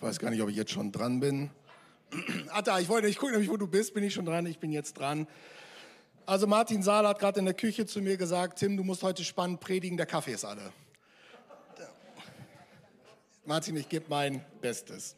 [0.00, 1.50] Ich weiß gar nicht, ob ich jetzt schon dran bin.
[2.64, 4.72] Da, ich wollte, ich gucke nämlich, wo du bist, bin ich schon dran, ich bin
[4.72, 5.26] jetzt dran.
[6.24, 9.22] Also Martin Saal hat gerade in der Küche zu mir gesagt, Tim, du musst heute
[9.24, 10.72] spannend predigen, der Kaffee ist alle.
[13.44, 15.16] Martin, ich gebe mein Bestes.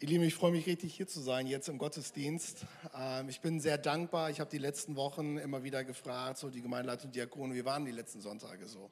[0.00, 2.66] Ihr Lieben, ich freue mich richtig hier zu sein, jetzt im Gottesdienst.
[2.98, 4.30] Ähm, ich bin sehr dankbar.
[4.30, 7.92] Ich habe die letzten Wochen immer wieder gefragt, so die Gemeindeleitung, Diakone, wie waren die
[7.92, 8.90] letzten Sonntage so?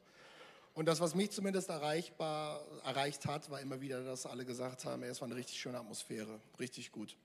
[0.73, 5.03] Und das, was mich zumindest erreichbar, erreicht hat, war immer wieder, dass alle gesagt haben,
[5.03, 7.17] es war eine richtig schöne Atmosphäre, richtig gut.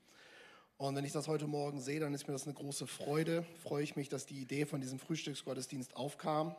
[0.78, 3.46] Und wenn ich das heute Morgen sehe, dann ist mir das eine große Freude.
[3.62, 6.54] Freue ich mich, dass die Idee von diesem Frühstücksgottesdienst aufkam.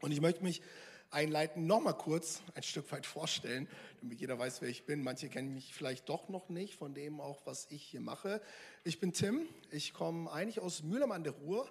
[0.00, 0.62] Und ich möchte mich
[1.10, 3.68] einleiten, noch mal kurz ein Stück weit vorstellen,
[4.00, 5.02] damit jeder weiß, wer ich bin.
[5.02, 8.40] Manche kennen mich vielleicht doch noch nicht von dem auch, was ich hier mache.
[8.84, 9.46] Ich bin Tim.
[9.70, 11.70] Ich komme eigentlich aus Mühlheim an der Ruhr.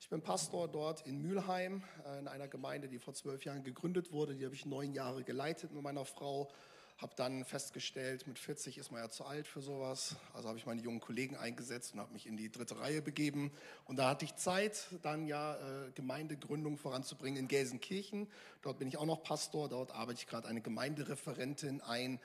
[0.00, 4.12] Ich bin Pastor dort in Mülheim, äh, in einer Gemeinde, die vor zwölf Jahren gegründet
[4.12, 4.34] wurde.
[4.34, 6.52] Die habe ich neun Jahre geleitet mit meiner Frau.
[6.98, 10.16] Habe dann festgestellt, mit 40 ist man ja zu alt für sowas.
[10.32, 13.52] Also habe ich meine jungen Kollegen eingesetzt und habe mich in die dritte Reihe begeben.
[13.84, 18.28] Und da hatte ich Zeit, dann ja äh, Gemeindegründung voranzubringen in Gelsenkirchen.
[18.62, 19.68] Dort bin ich auch noch Pastor.
[19.68, 22.18] Dort arbeite ich gerade eine Gemeindereferentin ein,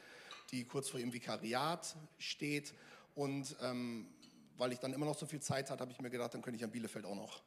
[0.51, 2.73] die kurz vor ihrem Vikariat steht.
[3.15, 4.07] Und ähm,
[4.57, 6.57] weil ich dann immer noch so viel Zeit hatte, habe ich mir gedacht, dann könnte
[6.57, 7.41] ich an Bielefeld auch noch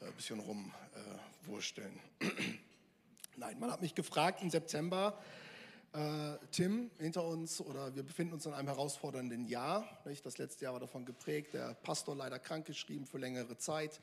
[0.00, 2.00] ein äh, bisschen rumwursteln.
[2.20, 2.26] Äh,
[3.36, 5.18] Nein, man hat mich gefragt im September,
[5.92, 9.86] äh, Tim hinter uns oder wir befinden uns in einem herausfordernden Jahr.
[10.04, 10.24] Nicht?
[10.24, 14.00] Das letzte Jahr war davon geprägt, der Pastor leider krankgeschrieben für längere Zeit.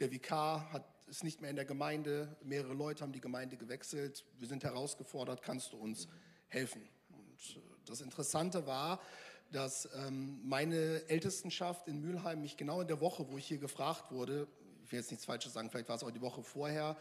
[0.00, 4.24] Der Vikar hat, ist nicht mehr in der Gemeinde, mehrere Leute haben die Gemeinde gewechselt.
[4.38, 6.08] Wir sind herausgefordert, kannst du uns
[6.48, 6.82] helfen?
[7.10, 9.00] Und äh, das Interessante war,
[9.50, 14.10] dass ähm, meine Ältestenschaft in Mülheim mich genau in der Woche, wo ich hier gefragt
[14.10, 14.48] wurde,
[14.84, 16.96] ich will jetzt nichts Falsches sagen, vielleicht war es auch die Woche vorher,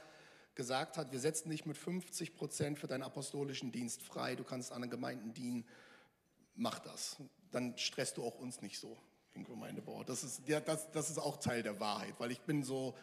[0.55, 4.71] gesagt hat, wir setzen dich mit 50 Prozent für deinen apostolischen Dienst frei, du kannst
[4.71, 5.65] anderen Gemeinden dienen,
[6.55, 7.17] mach das.
[7.51, 8.97] Dann stresst du auch uns nicht so
[9.33, 10.03] im Gemeindebau.
[10.03, 12.95] Das ist, ja, das, das ist auch Teil der Wahrheit, weil ich bin so,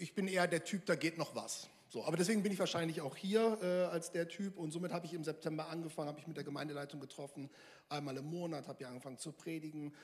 [0.00, 1.68] ich bin eher der Typ, da geht noch was.
[1.88, 5.06] So, aber deswegen bin ich wahrscheinlich auch hier äh, als der Typ und somit habe
[5.06, 7.50] ich im September angefangen, habe ich mit der Gemeindeleitung getroffen,
[7.88, 9.94] einmal im Monat, habe ja angefangen zu predigen,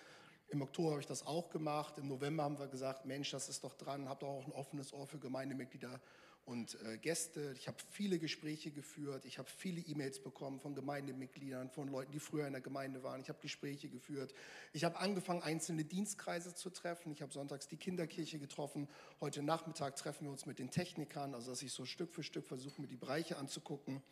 [0.50, 1.98] im Oktober habe ich das auch gemacht.
[1.98, 5.06] Im November haben wir gesagt, Mensch, das ist doch dran, habt auch ein offenes Ohr
[5.06, 6.00] für Gemeindemitglieder
[6.48, 7.54] und äh, Gäste.
[7.58, 9.26] Ich habe viele Gespräche geführt.
[9.26, 13.20] Ich habe viele E-Mails bekommen von Gemeindemitgliedern, von Leuten, die früher in der Gemeinde waren.
[13.20, 14.32] Ich habe Gespräche geführt.
[14.72, 17.12] Ich habe angefangen, einzelne Dienstkreise zu treffen.
[17.12, 18.88] Ich habe sonntags die Kinderkirche getroffen.
[19.20, 22.46] Heute Nachmittag treffen wir uns mit den Technikern, also dass ich so Stück für Stück
[22.46, 24.02] versuche, mir die Bereiche anzugucken.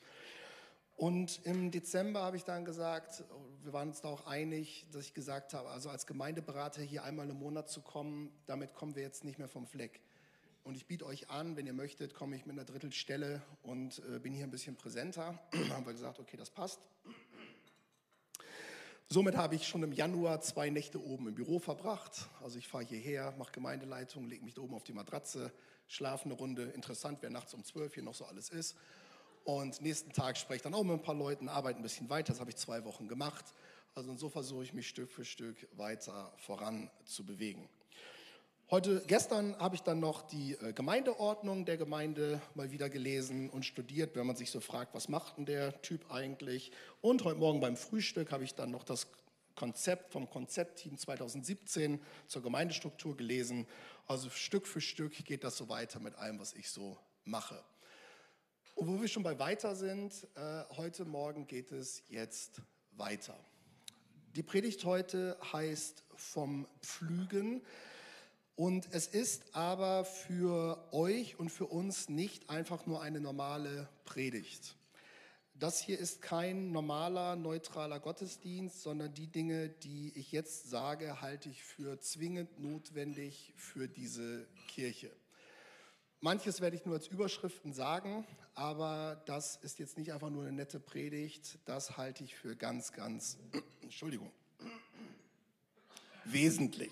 [0.96, 3.22] Und im Dezember habe ich dann gesagt,
[3.66, 7.28] wir waren uns da auch einig, dass ich gesagt habe, also als Gemeindeberater hier einmal
[7.28, 10.00] im Monat zu kommen, damit kommen wir jetzt nicht mehr vom Fleck.
[10.62, 14.20] Und ich biete euch an, wenn ihr möchtet, komme ich mit einer Drittelstelle und äh,
[14.20, 15.40] bin hier ein bisschen präsenter.
[15.70, 16.78] haben wir gesagt, okay, das passt.
[19.08, 22.28] Somit habe ich schon im Januar zwei Nächte oben im Büro verbracht.
[22.44, 25.52] Also ich fahre hierher, mache Gemeindeleitung, lege mich da oben auf die Matratze,
[25.88, 26.66] schlafe eine Runde.
[26.66, 28.76] Interessant, wer nachts um zwölf hier noch so alles ist.
[29.46, 32.32] Und nächsten Tag spreche ich dann auch mit ein paar Leuten, arbeite ein bisschen weiter.
[32.32, 33.44] Das habe ich zwei Wochen gemacht.
[33.94, 37.68] Also und so versuche ich mich Stück für Stück weiter voran zu bewegen.
[38.72, 43.64] Heute, gestern habe ich dann noch die äh, Gemeindeordnung der Gemeinde mal wieder gelesen und
[43.64, 46.72] studiert, wenn man sich so fragt, was macht denn der Typ eigentlich?
[47.00, 49.06] Und heute Morgen beim Frühstück habe ich dann noch das
[49.54, 53.68] Konzept vom Konzeptteam 2017 zur Gemeindestruktur gelesen.
[54.08, 57.62] Also Stück für Stück geht das so weiter mit allem, was ich so mache.
[58.76, 62.60] Und wo wir schon bei weiter sind, äh, heute Morgen geht es jetzt
[62.90, 63.34] weiter.
[64.34, 67.62] Die Predigt heute heißt vom Pflügen.
[68.54, 74.76] Und es ist aber für euch und für uns nicht einfach nur eine normale Predigt.
[75.54, 81.48] Das hier ist kein normaler, neutraler Gottesdienst, sondern die Dinge, die ich jetzt sage, halte
[81.48, 85.10] ich für zwingend notwendig für diese Kirche.
[86.20, 90.52] Manches werde ich nur als Überschriften sagen, aber das ist jetzt nicht einfach nur eine
[90.52, 93.36] nette Predigt, das halte ich für ganz, ganz,
[93.82, 94.32] Entschuldigung,
[96.24, 96.90] wesentlich.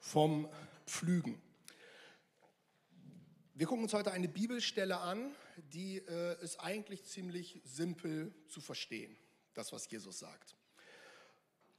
[0.00, 0.48] Vom
[0.86, 1.40] Pflügen.
[3.54, 5.34] Wir gucken uns heute eine Bibelstelle an,
[5.72, 9.16] die äh, ist eigentlich ziemlich simpel zu verstehen,
[9.52, 10.56] das, was Jesus sagt.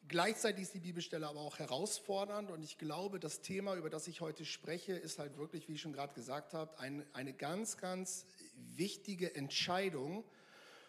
[0.07, 4.21] Gleichzeitig ist die Bibelstelle aber auch herausfordernd und ich glaube, das Thema, über das ich
[4.21, 8.27] heute spreche, ist halt wirklich, wie ich schon gerade gesagt habe, ein, eine ganz, ganz
[8.75, 10.23] wichtige Entscheidung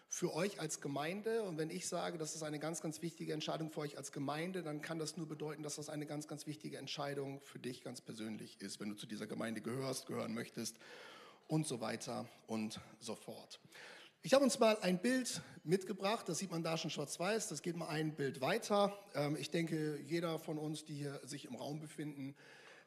[0.07, 1.43] für euch als Gemeinde.
[1.43, 4.61] Und wenn ich sage, das ist eine ganz, ganz wichtige Entscheidung für euch als Gemeinde,
[4.61, 8.01] dann kann das nur bedeuten, dass das eine ganz, ganz wichtige Entscheidung für dich ganz
[8.01, 10.77] persönlich ist, wenn du zu dieser Gemeinde gehörst, gehören möchtest
[11.47, 13.59] und so weiter und so fort.
[14.27, 17.77] Ich habe uns mal ein Bild mitgebracht, das sieht man da schon schwarz-weiß, das geht
[17.77, 18.93] mal ein Bild weiter.
[19.15, 22.35] Ähm, ich denke, jeder von uns, die hier sich im Raum befinden,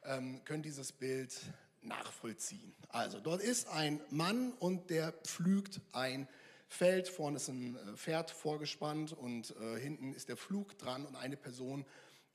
[0.04, 1.34] ähm, können dieses Bild
[1.80, 2.74] nachvollziehen.
[2.90, 6.28] Also dort ist ein Mann und der pflügt ein
[6.68, 11.16] Feld, vorne ist ein äh, Pferd vorgespannt und äh, hinten ist der Flug dran und
[11.16, 11.86] eine Person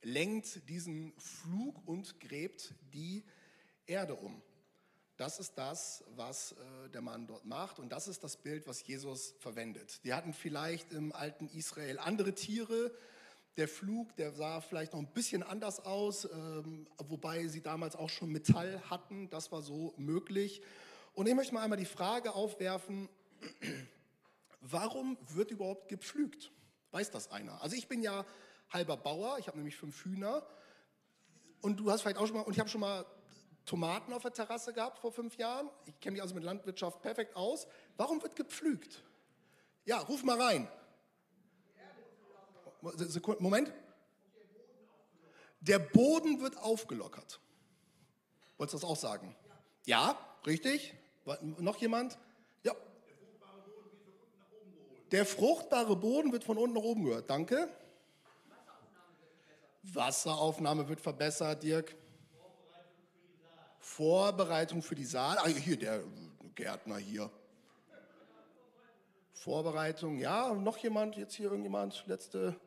[0.01, 3.23] lenkt diesen Flug und gräbt die
[3.85, 4.41] Erde um.
[5.17, 8.85] Das ist das, was äh, der Mann dort macht und das ist das Bild, was
[8.85, 10.03] Jesus verwendet.
[10.03, 12.91] Die hatten vielleicht im alten Israel andere Tiere.
[13.55, 18.09] Der Flug, der sah vielleicht noch ein bisschen anders aus, ähm, wobei sie damals auch
[18.09, 19.29] schon Metall hatten.
[19.29, 20.61] Das war so möglich.
[21.13, 23.07] Und ich möchte mal einmal die Frage aufwerfen,
[24.59, 26.51] warum wird überhaupt gepflügt?
[26.91, 27.61] Weiß das einer?
[27.61, 28.25] Also ich bin ja
[28.69, 30.45] halber Bauer, ich habe nämlich fünf Hühner.
[31.61, 33.05] Und du hast vielleicht auch schon mal, und ich habe schon mal
[33.65, 35.69] Tomaten auf der Terrasse gehabt vor fünf Jahren.
[35.85, 37.67] Ich kenne mich also mit Landwirtschaft perfekt aus.
[37.97, 39.03] Warum wird gepflügt?
[39.85, 40.67] Ja, ruf mal rein.
[43.39, 43.73] Moment.
[45.61, 47.39] Der Boden wird aufgelockert.
[48.57, 49.35] Wolltest du das auch sagen?
[49.85, 50.93] Ja, richtig.
[51.41, 52.19] Noch jemand?
[52.63, 52.75] Ja.
[55.11, 57.29] Der fruchtbare Boden wird von unten nach oben gehört.
[57.29, 57.67] Danke.
[59.81, 61.95] Wasseraufnahme wird verbessert, Dirk.
[63.85, 65.37] Vorbereitung für die Saat.
[65.37, 66.03] Ah, hier, der
[66.55, 67.29] Gärtner hier.
[69.31, 72.59] Vorbereitung, ja, noch jemand, jetzt hier irgendjemand, letzte.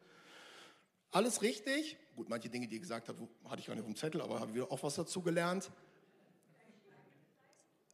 [1.11, 1.99] Alles richtig.
[2.15, 4.39] Gut, manche Dinge, die ihr gesagt habt, hatte ich gar nicht auf dem Zettel, aber
[4.39, 5.71] habe wieder auch was dazu gelernt.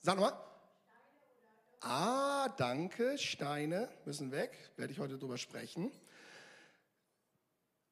[0.03, 0.39] Sag nochmal.
[1.81, 5.91] Ah, danke, Steine müssen weg, werde ich heute drüber sprechen.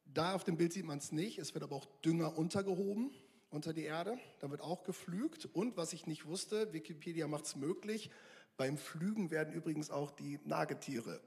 [0.05, 3.13] Da auf dem Bild sieht man es nicht, es wird aber auch Dünger untergehoben
[3.53, 4.19] unter die Erde.
[4.41, 5.47] Da wird auch geflügt.
[5.53, 8.11] Und was ich nicht wusste, Wikipedia macht es möglich,
[8.57, 11.21] beim Flügen werden übrigens auch die Nagetiere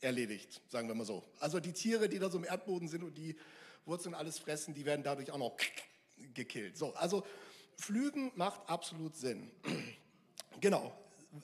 [0.00, 1.24] erledigt, sagen wir mal so.
[1.40, 3.36] Also die Tiere, die da so im Erdboden sind und die
[3.86, 5.56] Wurzeln alles fressen, die werden dadurch auch noch
[6.34, 6.76] gekillt.
[6.76, 7.24] So, also
[7.76, 9.50] Flügen macht absolut Sinn.
[10.60, 10.96] genau.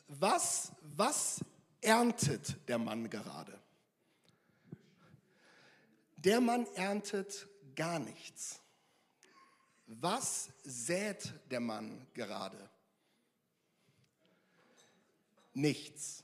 [0.08, 1.40] Was, was
[1.80, 3.58] erntet der Mann gerade?
[6.16, 8.60] Der Mann erntet gar nichts.
[9.92, 12.70] Was sät der Mann gerade?
[15.52, 16.22] Nichts.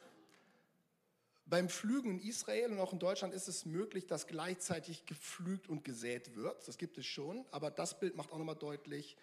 [1.46, 5.82] Beim Pflügen in Israel und auch in Deutschland ist es möglich, dass gleichzeitig gepflügt und
[5.82, 6.68] gesät wird.
[6.68, 9.16] Das gibt es schon, aber das Bild macht auch nochmal deutlich,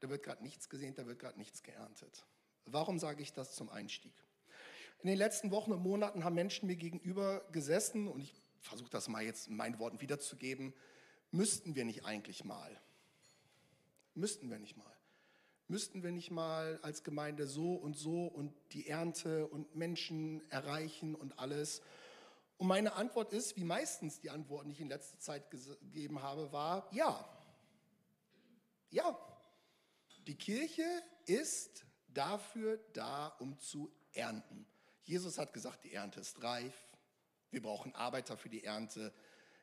[0.00, 2.24] da wird gerade nichts gesehen, da wird gerade nichts geerntet.
[2.64, 4.14] Warum sage ich das zum Einstieg?
[5.02, 9.08] In den letzten Wochen und Monaten haben Menschen mir gegenüber gesessen und ich versuche das
[9.08, 10.72] mal jetzt in meinen Worten wiederzugeben,
[11.32, 12.80] müssten wir nicht eigentlich mal?
[14.14, 14.96] Müssten wir nicht mal.
[15.68, 21.14] Müssten wir nicht mal als Gemeinde so und so und die Ernte und Menschen erreichen
[21.14, 21.80] und alles?
[22.58, 26.52] Und meine Antwort ist, wie meistens die Antworten, die ich in letzter Zeit gegeben habe,
[26.52, 27.24] war ja.
[28.90, 29.16] Ja.
[30.26, 30.84] Die Kirche
[31.26, 34.66] ist dafür da, um zu ernten.
[35.04, 36.74] Jesus hat gesagt, die Ernte ist reif.
[37.50, 39.12] Wir brauchen Arbeiter für die Ernte.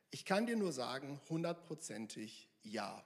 [0.10, 3.04] Ich kann dir nur sagen, hundertprozentig ja.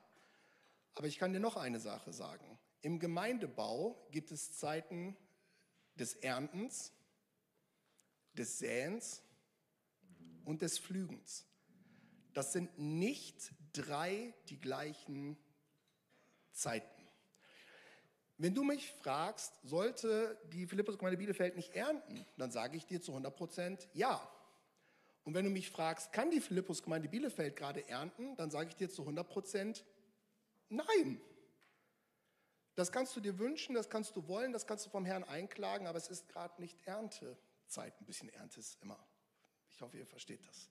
[0.95, 2.59] Aber ich kann dir noch eine Sache sagen.
[2.81, 5.15] Im Gemeindebau gibt es Zeiten
[5.95, 6.93] des Erntens,
[8.33, 9.21] des Säens
[10.45, 11.45] und des Pflügens.
[12.33, 15.37] Das sind nicht drei die gleichen
[16.51, 17.01] Zeiten.
[18.37, 23.11] Wenn du mich fragst, sollte die Philippus-Gemeinde Bielefeld nicht ernten, dann sage ich dir zu
[23.11, 24.27] 100 Prozent ja.
[25.23, 28.89] Und wenn du mich fragst, kann die Philippus-Gemeinde Bielefeld gerade ernten, dann sage ich dir
[28.89, 29.85] zu 100 Prozent
[30.71, 31.21] Nein.
[32.75, 35.85] Das kannst du dir wünschen, das kannst du wollen, das kannst du vom Herrn einklagen,
[35.85, 37.99] aber es ist gerade nicht Erntezeit.
[37.99, 38.97] Ein bisschen Ernte ist immer.
[39.69, 40.69] Ich hoffe, ihr versteht das.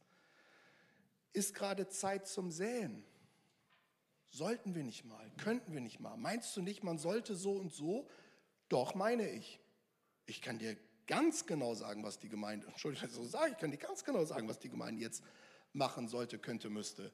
[1.33, 3.05] Ist gerade Zeit zum Säen.
[4.31, 6.17] Sollten wir nicht mal, könnten wir nicht mal.
[6.17, 8.09] Meinst du nicht, man sollte so und so?
[8.69, 9.61] Doch, meine ich.
[10.27, 10.77] Ich kann dir
[11.07, 14.49] ganz genau sagen, was die Gemeinde, Entschuldigung, so sage ich, kann dir ganz genau sagen,
[14.49, 15.23] was die Gemeinde jetzt
[15.73, 17.13] machen sollte, könnte, müsste.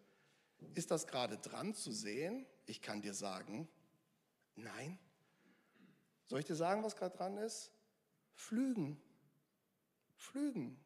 [0.74, 2.46] Ist das gerade dran zu sehen?
[2.66, 3.68] Ich kann dir sagen,
[4.56, 4.98] nein.
[6.24, 7.72] Soll ich dir sagen, was gerade dran ist?
[8.34, 9.00] Flügen.
[10.16, 10.78] Flügen.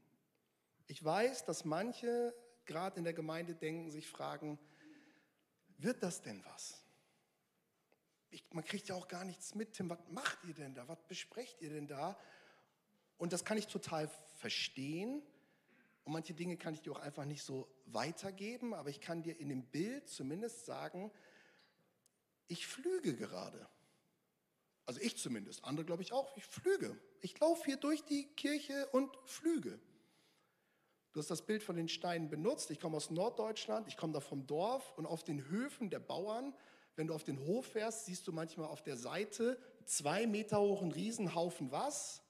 [0.86, 2.34] Ich weiß, dass manche
[2.66, 4.58] gerade in der Gemeinde denken, sich fragen,
[5.78, 6.84] wird das denn was?
[8.30, 10.86] Ich, man kriegt ja auch gar nichts mit, Tim, was macht ihr denn da?
[10.86, 12.18] Was besprecht ihr denn da?
[13.16, 15.22] Und das kann ich total verstehen.
[16.04, 19.38] Und manche Dinge kann ich dir auch einfach nicht so weitergeben, aber ich kann dir
[19.38, 21.10] in dem Bild zumindest sagen,
[22.50, 23.66] ich flüge gerade.
[24.84, 26.98] Also ich zumindest, andere glaube ich auch, ich flüge.
[27.20, 29.78] Ich laufe hier durch die Kirche und flüge.
[31.12, 32.70] Du hast das Bild von den Steinen benutzt.
[32.70, 36.54] Ich komme aus Norddeutschland, ich komme da vom Dorf und auf den Höfen der Bauern,
[36.96, 40.90] wenn du auf den Hof fährst, siehst du manchmal auf der Seite zwei Meter hohen
[40.90, 42.20] Riesenhaufen was?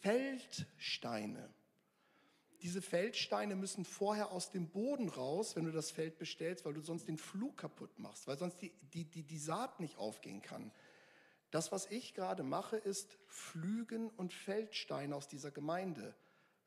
[0.00, 1.54] Feldsteine.
[2.62, 6.80] Diese Feldsteine müssen vorher aus dem Boden raus, wenn du das Feld bestellst, weil du
[6.80, 10.72] sonst den Flug kaputt machst, weil sonst die, die, die, die Saat nicht aufgehen kann.
[11.50, 16.14] Das, was ich gerade mache, ist Flügen und Feldsteine aus dieser Gemeinde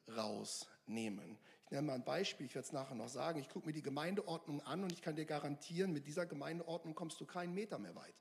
[0.07, 1.37] rausnehmen.
[1.65, 3.39] Ich nenne mal ein Beispiel, ich werde es nachher noch sagen.
[3.39, 7.19] Ich gucke mir die Gemeindeordnung an und ich kann dir garantieren, mit dieser Gemeindeordnung kommst
[7.21, 8.15] du keinen Meter mehr weit.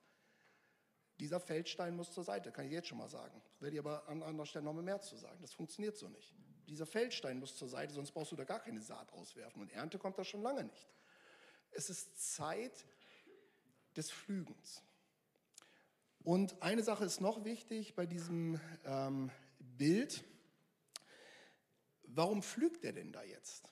[1.19, 3.43] Dieser Feldstein muss zur Seite, kann ich jetzt schon mal sagen.
[3.61, 5.39] Werde ich aber an anderer Stelle noch mehr zu sagen.
[5.43, 6.35] Das funktioniert so nicht.
[6.71, 9.61] Dieser Feldstein muss zur Seite, sonst brauchst du da gar keine Saat auswerfen.
[9.61, 10.89] Und Ernte kommt da schon lange nicht.
[11.73, 12.87] Es ist Zeit
[13.97, 14.81] des Flügens.
[16.23, 20.23] Und eine Sache ist noch wichtig bei diesem ähm, Bild.
[22.05, 23.69] Warum pflügt er denn da jetzt?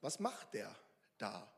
[0.00, 0.74] Was macht der
[1.18, 1.52] da?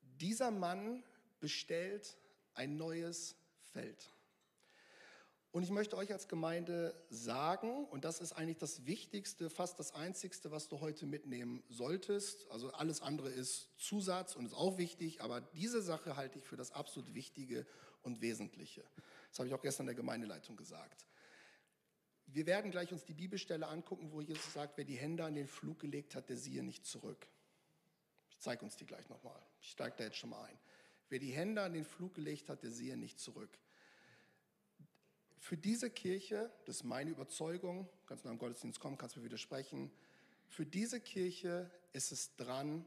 [0.00, 1.02] Dieser Mann
[1.40, 2.16] bestellt
[2.54, 3.34] ein neues
[3.72, 4.15] Feld.
[5.56, 9.94] Und ich möchte euch als Gemeinde sagen, und das ist eigentlich das Wichtigste, fast das
[9.94, 12.46] Einzigste, was du heute mitnehmen solltest.
[12.50, 16.58] Also alles andere ist Zusatz und ist auch wichtig, aber diese Sache halte ich für
[16.58, 17.64] das absolut Wichtige
[18.02, 18.84] und Wesentliche.
[19.30, 21.06] Das habe ich auch gestern der Gemeindeleitung gesagt.
[22.26, 25.48] Wir werden gleich uns die Bibelstelle angucken, wo Jesus sagt, wer die Hände an den
[25.48, 27.26] Flug gelegt hat, der siehe nicht zurück.
[28.28, 29.40] Ich zeige uns die gleich nochmal.
[29.62, 30.58] Ich steige da jetzt schon mal ein.
[31.08, 33.58] Wer die Hände an den Flug gelegt hat, der siehe nicht zurück.
[35.38, 39.24] Für diese Kirche, das ist meine Überzeugung, kannst du nach dem Gottesdienst kommen, kannst mir
[39.24, 39.90] widersprechen,
[40.48, 42.86] für diese Kirche ist es dran,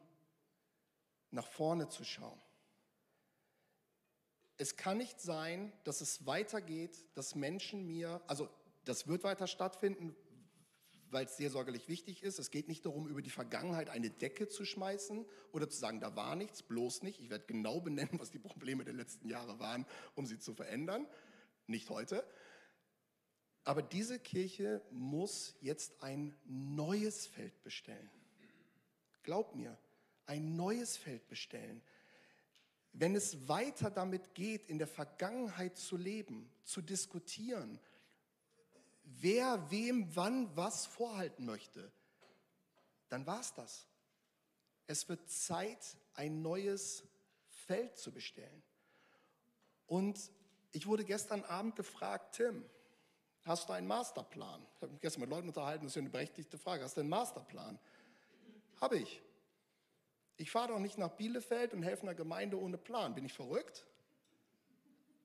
[1.32, 2.39] nach vorne zu schauen.
[4.58, 8.50] Es kann nicht sein, dass es weitergeht, dass Menschen mir, also
[8.84, 10.15] das wird weiter stattfinden,
[11.12, 12.39] weil es sehr sorgerlich wichtig ist.
[12.39, 16.15] Es geht nicht darum, über die Vergangenheit eine Decke zu schmeißen oder zu sagen, da
[16.15, 17.20] war nichts, bloß nicht.
[17.20, 21.08] Ich werde genau benennen, was die Probleme der letzten Jahre waren, um sie zu verändern.
[21.69, 22.25] Nicht heute.
[23.63, 28.09] Aber diese Kirche muss jetzt ein neues Feld bestellen.
[29.21, 29.77] Glaub mir,
[30.25, 31.83] ein neues Feld bestellen.
[32.91, 37.79] Wenn es weiter damit geht, in der Vergangenheit zu leben, zu diskutieren,
[39.03, 41.91] wer wem wann was vorhalten möchte,
[43.09, 43.85] dann war es das.
[44.88, 47.03] Es wird Zeit, ein neues
[47.67, 48.63] Feld zu bestellen.
[49.85, 50.31] Und
[50.71, 52.63] ich wurde gestern Abend gefragt, Tim,
[53.45, 54.61] Hast du einen Masterplan?
[54.75, 56.83] Ich habe mich gestern mit Leuten unterhalten, das ist ja eine berechtigte Frage.
[56.83, 57.79] Hast du einen Masterplan?
[58.81, 59.21] Habe ich.
[60.38, 63.15] Ich fahre doch nicht nach Bielefeld und helfe einer Gemeinde ohne Plan.
[63.15, 63.85] Bin ich verrückt?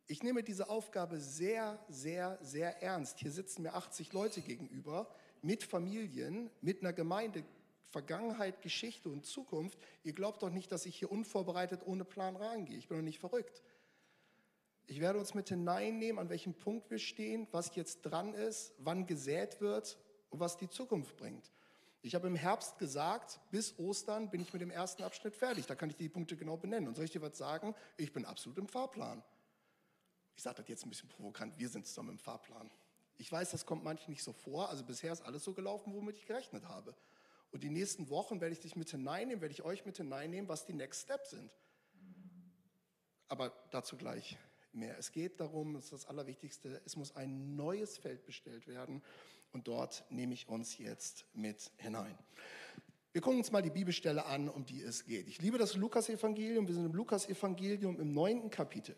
[0.07, 3.19] Ich nehme diese Aufgabe sehr, sehr, sehr ernst.
[3.19, 5.09] Hier sitzen mir 80 Leute gegenüber
[5.43, 7.45] mit Familien, mit einer Gemeinde,
[7.91, 9.79] Vergangenheit, Geschichte und Zukunft.
[10.03, 12.77] Ihr glaubt doch nicht, dass ich hier unvorbereitet ohne Plan reingehe.
[12.77, 13.63] Ich bin doch nicht verrückt.
[14.87, 19.07] Ich werde uns mit hineinnehmen, an welchem Punkt wir stehen, was jetzt dran ist, wann
[19.07, 19.99] gesät wird
[20.31, 21.51] und was die Zukunft bringt.
[22.03, 25.65] Ich habe im Herbst gesagt, bis Ostern bin ich mit dem ersten Abschnitt fertig.
[25.65, 26.87] Da kann ich die Punkte genau benennen.
[26.87, 27.75] Und soll ich dir was sagen?
[27.97, 29.23] Ich bin absolut im Fahrplan.
[30.37, 32.71] Ich sage das jetzt ein bisschen provokant, wir sind zusammen im Fahrplan.
[33.17, 34.69] Ich weiß, das kommt manchen nicht so vor.
[34.69, 36.95] Also bisher ist alles so gelaufen, womit ich gerechnet habe.
[37.53, 40.67] Und die nächsten Wochen werde ich dich mit hineinnehmen, werde ich euch mit hineinnehmen, was
[40.67, 41.55] die Next Steps sind.
[43.29, 44.37] Aber dazu gleich
[44.75, 44.99] mehr.
[44.99, 49.03] Es geht darum, das ist das Allerwichtigste, es muss ein neues Feld bestellt werden
[49.53, 52.19] und dort nehme ich uns jetzt mit hinein.
[53.13, 55.29] Wir gucken uns mal die Bibelstelle an, um die es geht.
[55.29, 56.67] Ich liebe das Lukas-Evangelium.
[56.67, 58.97] Wir sind im Lukas-Evangelium im neunten Kapitel.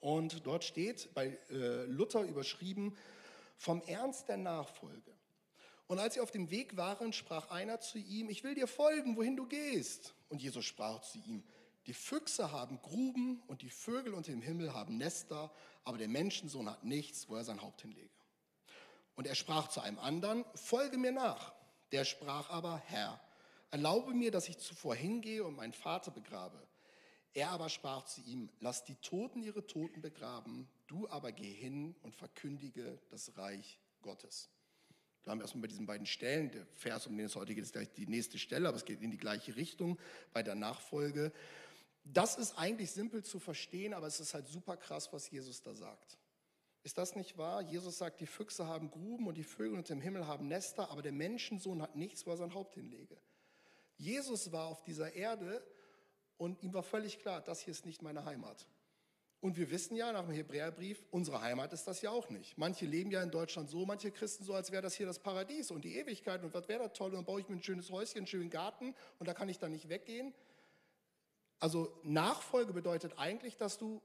[0.00, 2.96] Und dort steht bei äh, Luther überschrieben
[3.58, 5.12] vom Ernst der Nachfolge.
[5.88, 9.16] Und als sie auf dem Weg waren, sprach einer zu ihm, ich will dir folgen,
[9.16, 10.14] wohin du gehst.
[10.30, 11.44] Und Jesus sprach zu ihm,
[11.86, 15.52] die Füchse haben Gruben und die Vögel unter dem Himmel haben Nester,
[15.84, 18.10] aber der Menschensohn hat nichts, wo er sein Haupt hinlege.
[19.14, 21.54] Und er sprach zu einem anderen, folge mir nach.
[21.92, 23.20] Der sprach aber, Herr,
[23.70, 26.60] erlaube mir, dass ich zuvor hingehe und meinen Vater begrabe.
[27.32, 31.94] Er aber sprach zu ihm, lass die Toten ihre Toten begraben, du aber geh hin
[32.02, 34.48] und verkündige das Reich Gottes.
[35.22, 37.72] Wir haben erstmal bei diesen beiden Stellen, der Vers, um den es heute geht, ist
[37.72, 39.98] gleich die nächste Stelle, aber es geht in die gleiche Richtung
[40.32, 41.32] bei der Nachfolge.
[42.12, 45.74] Das ist eigentlich simpel zu verstehen, aber es ist halt super krass, was Jesus da
[45.74, 46.18] sagt.
[46.84, 47.62] Ist das nicht wahr?
[47.62, 51.02] Jesus sagt, die Füchse haben Gruben und die Vögel unter dem Himmel haben Nester, aber
[51.02, 53.16] der Menschensohn hat nichts, wo er sein Haupt hinlege.
[53.96, 55.66] Jesus war auf dieser Erde
[56.36, 58.68] und ihm war völlig klar, das hier ist nicht meine Heimat.
[59.40, 62.56] Und wir wissen ja nach dem Hebräerbrief, unsere Heimat ist das ja auch nicht.
[62.56, 65.72] Manche leben ja in Deutschland so, manche Christen so, als wäre das hier das Paradies
[65.72, 67.90] und die Ewigkeit und was wäre das toll und dann baue ich mir ein schönes
[67.90, 70.32] Häuschen, einen schönen Garten und da kann ich dann nicht weggehen.
[71.58, 74.02] Also Nachfolge bedeutet eigentlich, dass du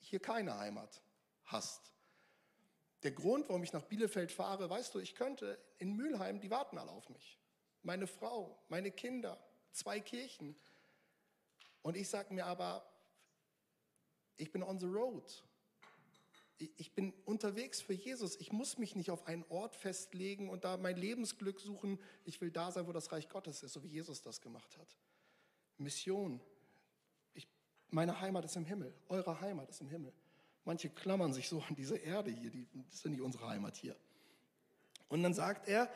[0.00, 1.02] hier keine Heimat
[1.44, 1.92] hast.
[3.02, 6.78] Der Grund, warum ich nach Bielefeld fahre, weißt du, ich könnte in Mülheim, die warten
[6.78, 7.38] alle auf mich.
[7.82, 9.38] Meine Frau, meine Kinder,
[9.72, 10.56] zwei Kirchen.
[11.82, 12.84] Und ich sage mir aber,
[14.36, 15.44] ich bin on the road.
[16.58, 18.36] Ich bin unterwegs für Jesus.
[18.40, 22.00] Ich muss mich nicht auf einen Ort festlegen und da mein Lebensglück suchen.
[22.24, 24.96] Ich will da sein, wo das Reich Gottes ist, so wie Jesus das gemacht hat.
[25.76, 26.40] Mission.
[27.90, 28.94] Meine Heimat ist im Himmel.
[29.08, 30.12] Eure Heimat ist im Himmel.
[30.64, 32.50] Manche klammern sich so an diese Erde hier.
[32.50, 33.96] Die, das ist nicht unsere Heimat hier.
[35.08, 35.88] Und dann sagt er,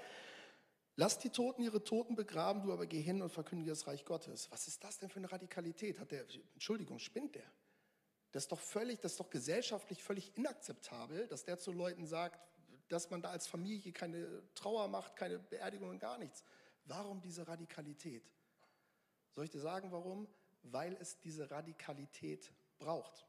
[1.01, 4.51] Lass die Toten ihre Toten begraben, du aber geh hin und verkündige das Reich Gottes.
[4.51, 5.99] Was ist das denn für eine Radikalität?
[5.99, 7.51] Hat der, Entschuldigung, spinnt der?
[8.33, 12.39] Das ist doch völlig, das ist doch gesellschaftlich völlig inakzeptabel, dass der zu Leuten sagt,
[12.89, 16.45] dass man da als Familie keine Trauer macht, keine Beerdigung und gar nichts.
[16.85, 18.31] Warum diese Radikalität?
[19.35, 20.29] Soll ich dir sagen, warum?
[20.63, 23.27] Weil es diese Radikalität braucht.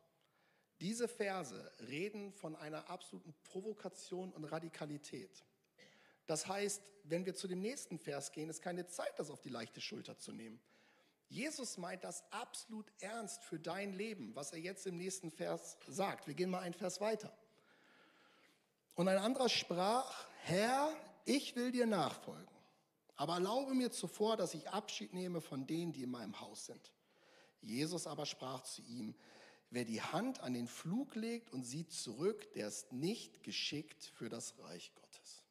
[0.80, 5.44] Diese Verse reden von einer absoluten Provokation und Radikalität.
[6.26, 9.50] Das heißt, wenn wir zu dem nächsten Vers gehen, ist keine Zeit, das auf die
[9.50, 10.60] leichte Schulter zu nehmen.
[11.30, 16.28] Jesus meint das absolut ernst für dein Leben, was er jetzt im nächsten Vers sagt.
[16.28, 17.32] Wir gehen mal einen Vers weiter.
[18.96, 20.92] Und ein anderer sprach, Herr,
[21.26, 22.48] ich will dir nachfolgen,
[23.16, 26.92] aber erlaube mir zuvor, dass ich Abschied nehme von denen, die in meinem Haus sind.
[27.62, 29.16] Jesus aber sprach zu ihm,
[29.70, 34.30] wer die Hand an den Flug legt und sieht zurück, der ist nicht geschickt für
[34.30, 35.44] das Reich Gottes.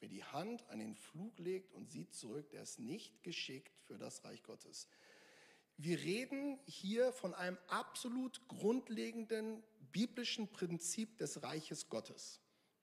[0.00, 3.96] Wer die Hand an den Flug legt und sieht zurück, der ist nicht geschickt für
[3.96, 4.88] das Reich Gottes.
[5.76, 9.62] Wir reden hier von einem absolut grundlegenden
[9.92, 12.40] biblischen Prinzip des Reiches Gottes.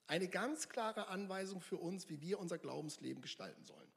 [0.08, 3.91] Eine ganz klare Anweisung für uns, wie wir unser Glaubensleben gestalten sollen.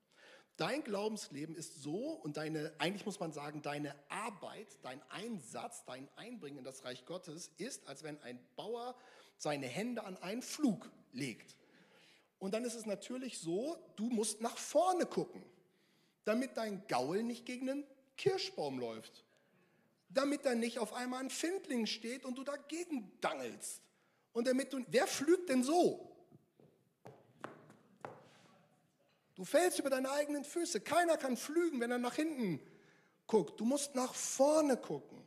[0.57, 6.09] Dein Glaubensleben ist so und deine, eigentlich muss man sagen, deine Arbeit, dein Einsatz, dein
[6.15, 8.95] Einbringen in das Reich Gottes ist, als wenn ein Bauer
[9.37, 11.57] seine Hände an einen Flug legt.
[12.39, 15.43] Und dann ist es natürlich so, du musst nach vorne gucken,
[16.25, 17.85] damit dein Gaul nicht gegen einen
[18.17, 19.25] Kirschbaum läuft.
[20.09, 23.83] Damit da nicht auf einmal ein Findling steht und du dagegen dangelst.
[24.33, 26.14] Und damit du, wer flügt denn so?
[29.35, 30.81] Du fällst über deine eigenen Füße.
[30.81, 32.61] Keiner kann flügen, wenn er nach hinten
[33.27, 33.59] guckt.
[33.59, 35.27] Du musst nach vorne gucken.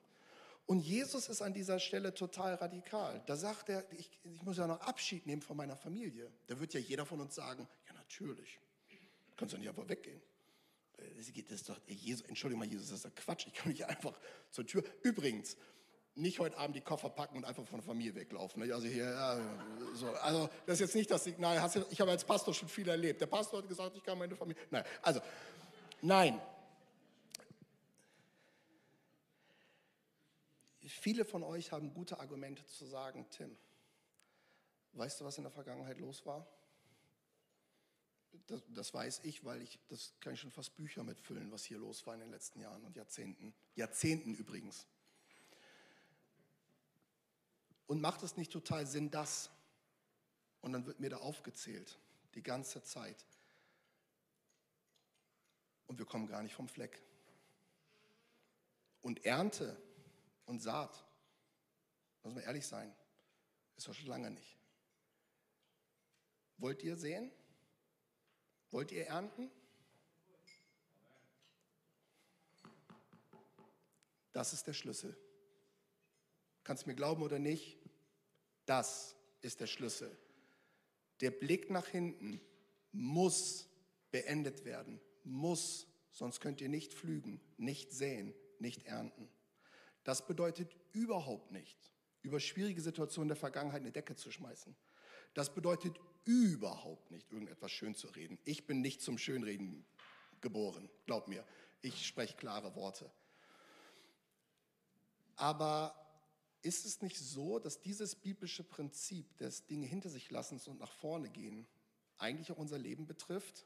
[0.66, 3.24] Und Jesus ist an dieser Stelle total radikal.
[3.26, 6.30] Da sagt er, ich, ich, muss ja noch Abschied nehmen von meiner Familie.
[6.48, 10.22] Da wird ja jeder von uns sagen, ja natürlich, du kannst ja nicht einfach weggehen.
[11.16, 13.48] Das ist doch, Jesus, Entschuldigung mal, Jesus, das ist doch Quatsch.
[13.48, 14.20] Ich kann nicht einfach
[14.52, 14.84] zur Tür.
[15.04, 15.56] Übrigens,
[16.18, 18.62] nicht heute Abend die Koffer packen und einfach von der Familie weglaufen.
[18.72, 19.40] Also hier, ja,
[19.94, 20.08] so.
[20.08, 21.56] Also das ist jetzt nicht das Signal.
[21.90, 23.22] Ich habe als Pastor schon viel erlebt.
[23.22, 24.62] Der Pastor hat gesagt, ich kann meine Familie.
[24.72, 25.22] Nein, also
[26.02, 26.42] nein.
[30.82, 33.56] Viele von euch haben gute Argumente zu sagen, Tim,
[34.94, 36.48] weißt du, was in der Vergangenheit los war?
[38.48, 41.78] Das, das, weiß ich, weil ich, das kann ich schon fast Bücher mitfüllen, was hier
[41.78, 43.54] los war in den letzten Jahren und Jahrzehnten.
[43.76, 44.88] Jahrzehnten übrigens.
[47.88, 49.50] Und macht es nicht total Sinn, das?
[50.62, 51.98] Und dann wird mir da aufgezählt,
[52.36, 53.26] die ganze Zeit.
[55.88, 57.02] Und wir kommen gar nicht vom Fleck.
[59.02, 59.82] Und Ernte
[60.46, 61.06] und Saat,
[62.24, 62.94] muss man ehrlich sein,
[63.78, 64.58] ist doch schon lange nicht.
[66.58, 67.32] Wollt ihr sehen?
[68.72, 69.50] Wollt ihr ernten?
[74.34, 75.18] Das ist der Schlüssel.
[76.68, 77.78] Kannst du mir glauben oder nicht?
[78.66, 80.12] Das ist der Schlüssel.
[81.22, 82.42] Der Blick nach hinten
[82.92, 83.70] muss
[84.12, 85.00] beendet werden.
[85.24, 89.30] Muss, sonst könnt ihr nicht pflügen, nicht säen, nicht ernten.
[90.04, 91.78] Das bedeutet überhaupt nicht,
[92.22, 94.76] über schwierige Situationen der Vergangenheit eine Decke zu schmeißen.
[95.36, 98.38] Das bedeutet überhaupt nicht, irgendetwas schön zu reden.
[98.44, 99.86] Ich bin nicht zum Schönreden
[100.42, 101.46] geboren, glaub mir.
[101.80, 103.10] Ich spreche klare Worte.
[105.38, 106.04] Aber
[106.68, 110.92] ist es nicht so, dass dieses biblische Prinzip des Dinge hinter sich lassens und nach
[110.92, 111.66] vorne gehen
[112.18, 113.66] eigentlich auch unser Leben betrifft?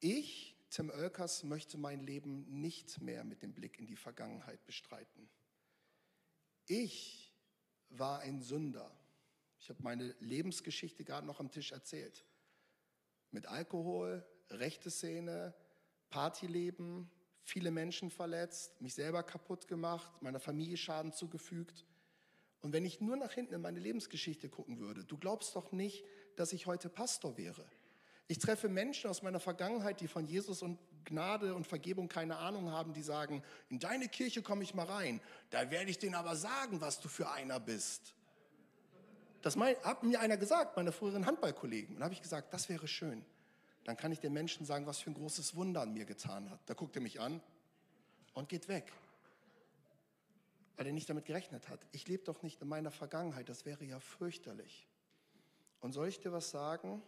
[0.00, 5.28] Ich Tim Oelkers möchte mein Leben nicht mehr mit dem Blick in die Vergangenheit bestreiten.
[6.66, 7.32] Ich
[7.88, 8.94] war ein Sünder.
[9.60, 12.24] Ich habe meine Lebensgeschichte gerade noch am Tisch erzählt.
[13.30, 15.54] Mit Alkohol, rechte Szene,
[16.10, 17.10] Partyleben,
[17.48, 21.86] viele Menschen verletzt, mich selber kaputt gemacht, meiner Familie Schaden zugefügt.
[22.60, 26.04] Und wenn ich nur nach hinten in meine Lebensgeschichte gucken würde, du glaubst doch nicht,
[26.36, 27.64] dass ich heute Pastor wäre.
[28.26, 32.70] Ich treffe Menschen aus meiner Vergangenheit, die von Jesus und Gnade und Vergebung keine Ahnung
[32.70, 36.36] haben, die sagen, in deine Kirche komme ich mal rein, da werde ich denen aber
[36.36, 38.14] sagen, was du für einer bist.
[39.40, 41.96] Das hat mir einer gesagt, meine früheren Handballkollegen.
[41.96, 43.24] Und habe ich gesagt, das wäre schön.
[43.88, 46.60] Dann kann ich den Menschen sagen, was für ein großes Wunder an mir getan hat.
[46.66, 47.40] Da guckt er mich an
[48.34, 48.92] und geht weg
[50.78, 51.84] weil er nicht damit gerechnet hat.
[51.90, 54.86] Ich lebe doch nicht in meiner Vergangenheit, das wäre ja fürchterlich.
[55.80, 57.02] Und soll ich dir was sagen?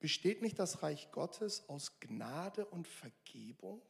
[0.00, 3.80] Besteht nicht das Reich Gottes aus Gnade und Vergebung?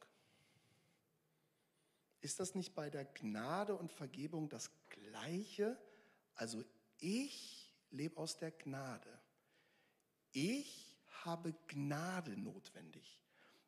[2.21, 5.79] Ist das nicht bei der Gnade und Vergebung das Gleiche?
[6.35, 6.63] Also
[6.99, 9.09] ich lebe aus der Gnade.
[10.39, 10.95] Ich
[11.25, 13.19] habe Gnade notwendig.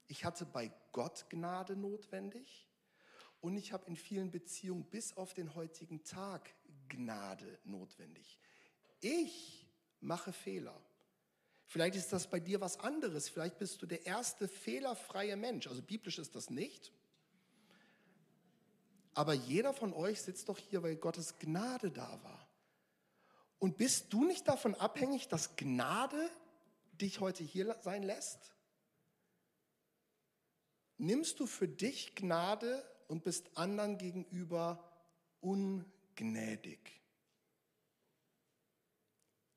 [0.05, 2.67] Ich hatte bei Gott Gnade notwendig
[3.41, 6.47] und ich habe in vielen Beziehungen bis auf den heutigen Tag
[6.87, 8.37] Gnade notwendig.
[9.01, 9.67] Ich
[9.99, 10.79] mache Fehler.
[11.65, 13.29] Vielleicht ist das bei dir was anderes.
[13.29, 15.65] Vielleicht bist du der erste fehlerfreie Mensch.
[15.65, 16.93] Also biblisch ist das nicht.
[19.15, 22.47] Aber jeder von euch sitzt doch hier, weil Gottes Gnade da war.
[23.57, 26.29] Und bist du nicht davon abhängig, dass Gnade
[27.01, 28.55] dich heute hier sein lässt?
[30.97, 34.89] Nimmst du für dich Gnade und bist anderen gegenüber
[35.41, 37.01] ungnädig.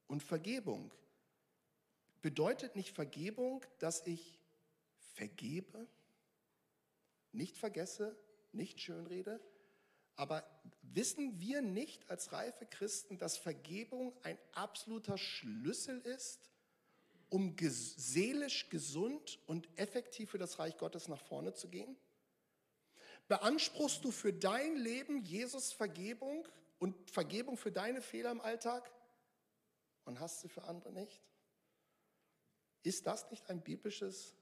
[0.06, 0.92] Und Vergebung
[2.20, 4.38] bedeutet nicht Vergebung, dass ich
[5.14, 5.86] vergebe,
[7.32, 8.16] nicht vergesse,
[8.52, 9.40] nicht schönrede,
[10.16, 10.44] aber
[10.82, 16.51] wissen wir nicht als reife Christen, dass Vergebung ein absoluter Schlüssel ist,
[17.32, 21.96] um seelisch gesund und effektiv für das Reich Gottes nach vorne zu gehen?
[23.26, 26.46] Beanspruchst du für dein Leben Jesus Vergebung
[26.78, 28.92] und Vergebung für deine Fehler im Alltag
[30.04, 31.22] und hast sie für andere nicht?
[32.82, 34.34] Ist das nicht ein biblisches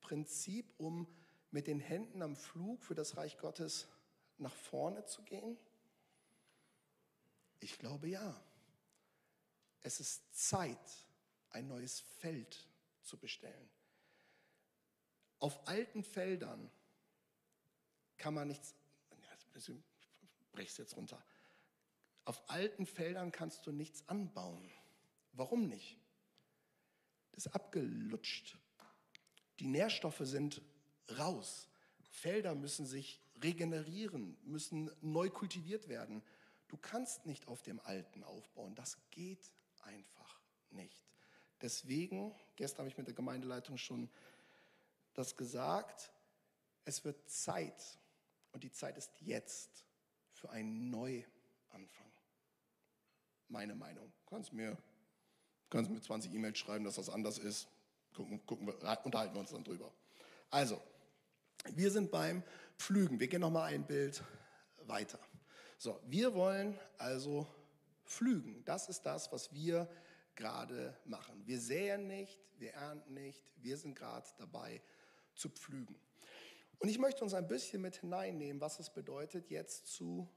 [0.00, 1.08] Prinzip, um
[1.50, 3.88] mit den Händen am Flug für das Reich Gottes
[4.38, 5.58] nach vorne zu gehen?
[7.58, 8.40] Ich glaube ja.
[9.82, 11.05] Es ist Zeit,
[11.50, 12.66] ein neues Feld
[13.02, 13.70] zu bestellen.
[15.38, 16.70] Auf alten Feldern
[18.16, 18.74] kann man nichts,
[19.54, 21.22] ich breche es jetzt runter.
[22.24, 24.70] Auf alten Feldern kannst du nichts anbauen.
[25.32, 25.98] Warum nicht?
[27.32, 28.58] Das ist abgelutscht.
[29.60, 30.62] Die Nährstoffe sind
[31.18, 31.68] raus.
[32.10, 36.22] Felder müssen sich regenerieren, müssen neu kultiviert werden.
[36.68, 38.74] Du kannst nicht auf dem Alten aufbauen.
[38.74, 41.04] Das geht einfach nicht.
[41.62, 44.10] Deswegen, gestern habe ich mit der Gemeindeleitung schon
[45.14, 46.12] das gesagt,
[46.84, 47.98] es wird Zeit,
[48.52, 49.84] und die Zeit ist jetzt
[50.32, 52.12] für einen Neuanfang.
[53.48, 54.12] Meine Meinung.
[54.24, 54.76] Du kannst mir,
[55.70, 57.68] kannst mir 20 E-Mails schreiben, dass das anders ist.
[58.14, 59.92] Gucken, gucken wir, unterhalten wir uns dann drüber.
[60.50, 60.80] Also,
[61.74, 62.42] wir sind beim
[62.78, 63.18] Pflügen.
[63.18, 64.22] Wir gehen noch mal ein Bild
[64.82, 65.18] weiter.
[65.78, 67.46] So, wir wollen also
[68.04, 68.64] pflügen.
[68.64, 69.88] Das ist das, was wir
[70.36, 71.42] gerade machen.
[71.46, 74.82] Wir säen nicht, wir ernten nicht, wir sind gerade dabei
[75.34, 75.96] zu pflügen.
[76.78, 80.28] Und ich möchte uns ein bisschen mit hineinnehmen, was es bedeutet, jetzt zu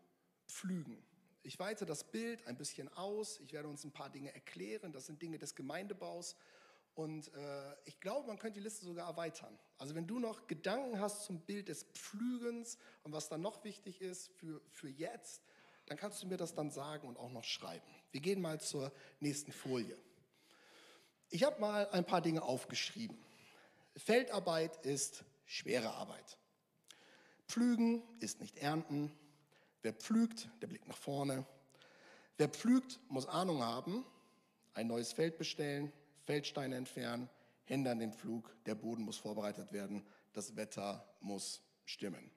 [0.47, 1.03] pflügen.
[1.43, 3.39] Ich weite das Bild ein bisschen aus.
[3.39, 4.91] Ich werde uns ein paar Dinge erklären.
[4.91, 6.35] Das sind Dinge des Gemeindebaus.
[6.95, 9.57] Und äh, ich glaube, man könnte die Liste sogar erweitern.
[9.77, 14.01] Also wenn du noch Gedanken hast zum Bild des Pflügens und was dann noch wichtig
[14.01, 15.43] ist für, für jetzt,
[15.85, 17.87] dann kannst du mir das dann sagen und auch noch schreiben.
[18.11, 19.97] Wir gehen mal zur nächsten Folie.
[21.29, 23.17] Ich habe mal ein paar Dinge aufgeschrieben.
[23.95, 26.37] Feldarbeit ist schwere Arbeit.
[27.47, 29.11] Pflügen ist nicht ernten.
[29.81, 31.45] Wer pflügt, der blickt nach vorne.
[32.37, 34.05] Wer pflügt, muss Ahnung haben,
[34.73, 35.91] ein neues Feld bestellen,
[36.23, 37.29] Feldsteine entfernen,
[37.65, 42.31] Hände an den Pflug, der Boden muss vorbereitet werden, das Wetter muss stimmen.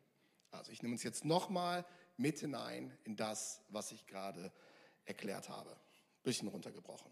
[0.50, 4.52] Also ich nehme uns jetzt nochmal mit hinein in das, was ich gerade
[5.04, 5.76] erklärt habe.
[6.22, 7.10] Bisschen runtergebrochen.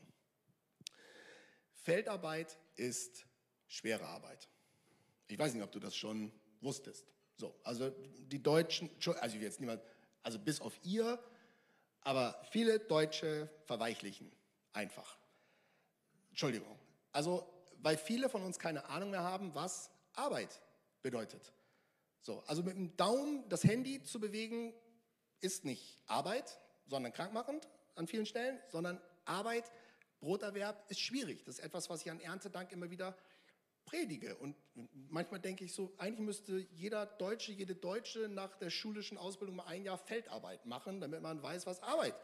[1.74, 3.26] Feldarbeit ist
[3.66, 4.48] schwere Arbeit.
[5.26, 7.06] Ich weiß nicht, ob du das schon wusstest.
[7.36, 9.82] So, also die Deutschen, also jetzt niemand,
[10.22, 11.18] also bis auf ihr,
[12.02, 14.30] aber viele Deutsche verweichlichen
[14.72, 15.18] einfach.
[16.28, 16.78] Entschuldigung.
[17.12, 17.48] Also,
[17.78, 20.60] weil viele von uns keine Ahnung mehr haben, was Arbeit
[21.02, 21.52] bedeutet.
[22.22, 24.74] So, also mit dem Daumen das Handy zu bewegen,
[25.40, 27.68] ist nicht Arbeit, sondern krankmachend
[28.00, 29.70] an vielen Stellen, sondern Arbeit,
[30.20, 31.44] Broterwerb ist schwierig.
[31.44, 33.16] Das ist etwas, was ich an Erntedank immer wieder
[33.84, 34.36] predige.
[34.36, 34.56] Und
[35.08, 39.66] manchmal denke ich so, eigentlich müsste jeder Deutsche, jede Deutsche nach der schulischen Ausbildung mal
[39.66, 42.14] ein Jahr Feldarbeit machen, damit man weiß, was Arbeit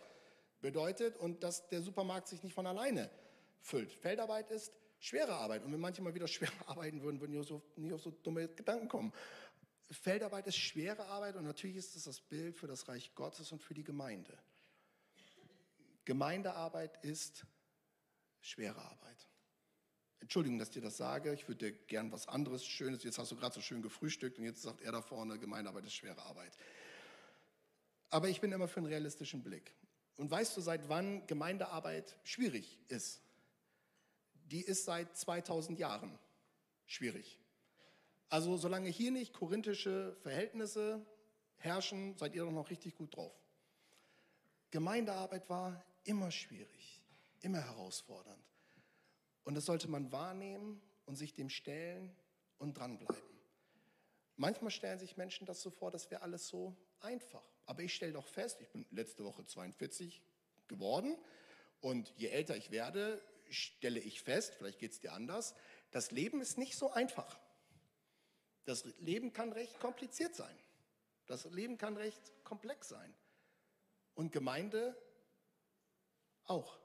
[0.60, 3.10] bedeutet und dass der Supermarkt sich nicht von alleine
[3.60, 3.92] füllt.
[3.92, 5.64] Feldarbeit ist schwere Arbeit.
[5.64, 8.48] Und wenn manche mal wieder schwer arbeiten würden, würden die so, nicht auf so dumme
[8.48, 9.12] Gedanken kommen.
[9.90, 13.62] Feldarbeit ist schwere Arbeit und natürlich ist es das Bild für das Reich Gottes und
[13.62, 14.36] für die Gemeinde.
[16.06, 17.44] Gemeindearbeit ist
[18.40, 19.28] schwere Arbeit.
[20.20, 21.34] Entschuldigung, dass ich dir das sage.
[21.34, 23.02] Ich würde dir gern was anderes Schönes.
[23.02, 25.94] Jetzt hast du gerade so schön gefrühstückt und jetzt sagt er da vorne, Gemeindearbeit ist
[25.94, 26.56] schwere Arbeit.
[28.08, 29.74] Aber ich bin immer für einen realistischen Blick.
[30.16, 33.20] Und weißt du, seit wann Gemeindearbeit schwierig ist?
[34.46, 36.16] Die ist seit 2000 Jahren
[36.86, 37.38] schwierig.
[38.28, 41.04] Also solange hier nicht korinthische Verhältnisse
[41.56, 43.34] herrschen, seid ihr doch noch richtig gut drauf.
[44.70, 47.02] Gemeindearbeit war immer schwierig,
[47.40, 48.44] immer herausfordernd.
[49.44, 52.14] Und das sollte man wahrnehmen und sich dem stellen
[52.58, 53.16] und dranbleiben.
[54.36, 57.44] Manchmal stellen sich Menschen das so vor, das wäre alles so einfach.
[57.64, 60.22] Aber ich stelle doch fest, ich bin letzte Woche 42
[60.68, 61.16] geworden
[61.80, 65.54] und je älter ich werde, stelle ich fest, vielleicht geht es dir anders,
[65.90, 67.38] das Leben ist nicht so einfach.
[68.64, 70.56] Das Leben kann recht kompliziert sein.
[71.26, 73.14] Das Leben kann recht komplex sein.
[74.14, 74.96] Und Gemeinde
[76.46, 76.78] auch.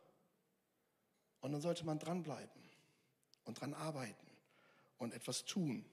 [1.39, 2.61] Und dann sollte man dranbleiben
[3.45, 4.27] und dran arbeiten
[4.97, 5.85] und etwas tun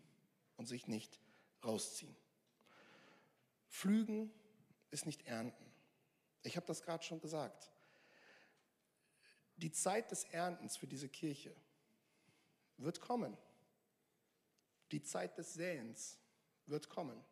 [0.56, 1.20] und sich nicht
[1.64, 2.16] rausziehen.
[3.68, 4.32] Pflügen
[4.90, 5.64] ist nicht ernten.
[6.42, 7.70] Ich habe das gerade schon gesagt.
[9.56, 11.54] Die Zeit des Erntens für diese Kirche
[12.76, 13.36] wird kommen.
[14.92, 16.18] Die Zeit des Säens
[16.66, 17.22] wird kommen.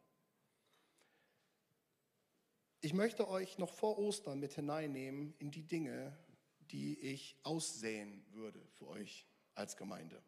[2.81, 6.17] Ich möchte euch noch vor Ostern mit hineinnehmen in die Dinge,
[6.71, 10.23] die ich aussäen würde für euch als Gemeinde.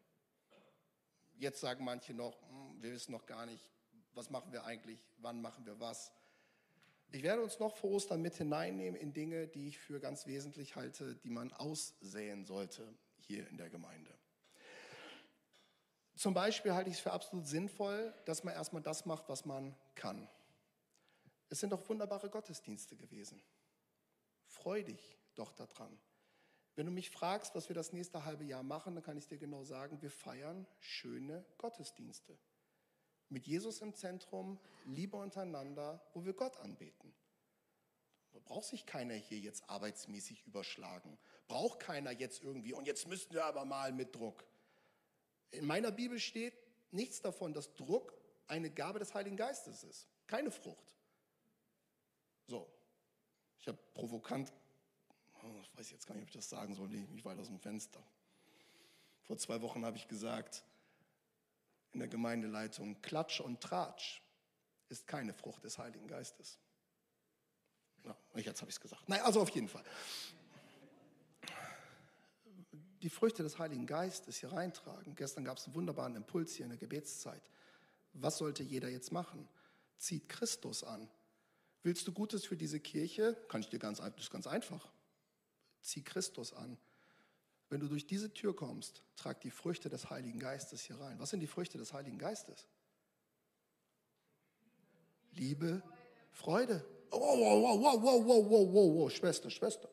[1.37, 3.71] Jetzt sagen manche noch, hm, wir wissen noch gar nicht,
[4.13, 6.11] was machen wir eigentlich, wann machen wir was.
[7.11, 10.75] Ich werde uns noch vor Ostern mit hineinnehmen in Dinge, die ich für ganz wesentlich
[10.75, 14.13] halte, die man aussäen sollte hier in der Gemeinde.
[16.15, 19.73] Zum Beispiel halte ich es für absolut sinnvoll, dass man erstmal das macht, was man
[19.95, 20.27] kann.
[21.47, 23.41] Es sind doch wunderbare Gottesdienste gewesen.
[24.45, 25.97] Freu dich doch daran.
[26.79, 29.37] Wenn du mich fragst, was wir das nächste halbe Jahr machen, dann kann ich dir
[29.37, 32.39] genau sagen, wir feiern schöne Gottesdienste.
[33.27, 37.13] Mit Jesus im Zentrum, Liebe untereinander, wo wir Gott anbeten.
[38.31, 41.19] Da braucht sich keiner hier jetzt arbeitsmäßig überschlagen.
[41.49, 44.47] Braucht keiner jetzt irgendwie, und jetzt müssten wir aber mal mit Druck.
[45.51, 46.53] In meiner Bibel steht
[46.91, 50.07] nichts davon, dass Druck eine Gabe des Heiligen Geistes ist.
[50.27, 50.95] Keine Frucht.
[52.47, 52.71] So.
[53.59, 54.53] Ich habe provokant
[55.61, 57.47] ich weiß jetzt gar nicht, ob ich das sagen soll, lehne ich mich weit aus
[57.47, 58.01] dem Fenster.
[59.23, 60.63] Vor zwei Wochen habe ich gesagt,
[61.91, 64.21] in der Gemeindeleitung, Klatsch und Tratsch
[64.89, 66.59] ist keine Frucht des Heiligen Geistes.
[68.03, 69.07] Ja, jetzt habe ich es gesagt.
[69.07, 69.83] Nein, also auf jeden Fall.
[73.01, 75.15] Die Früchte des Heiligen Geistes hier reintragen.
[75.15, 77.41] Gestern gab es einen wunderbaren Impuls hier in der Gebetszeit.
[78.13, 79.47] Was sollte jeder jetzt machen?
[79.97, 81.09] Zieht Christus an.
[81.83, 83.35] Willst du Gutes für diese Kirche?
[83.47, 84.89] Kann ich dir ganz, das ist ganz einfach.
[85.81, 86.77] Zieh Christus an.
[87.69, 91.19] Wenn du durch diese Tür kommst, trag die Früchte des Heiligen Geistes hier rein.
[91.19, 92.67] Was sind die Früchte des Heiligen Geistes?
[95.33, 95.83] Liebe,
[96.31, 96.83] Freude.
[97.11, 99.89] Oh, wow, wow, wow, wow, wow, wow, wow, Schwester, Schwester.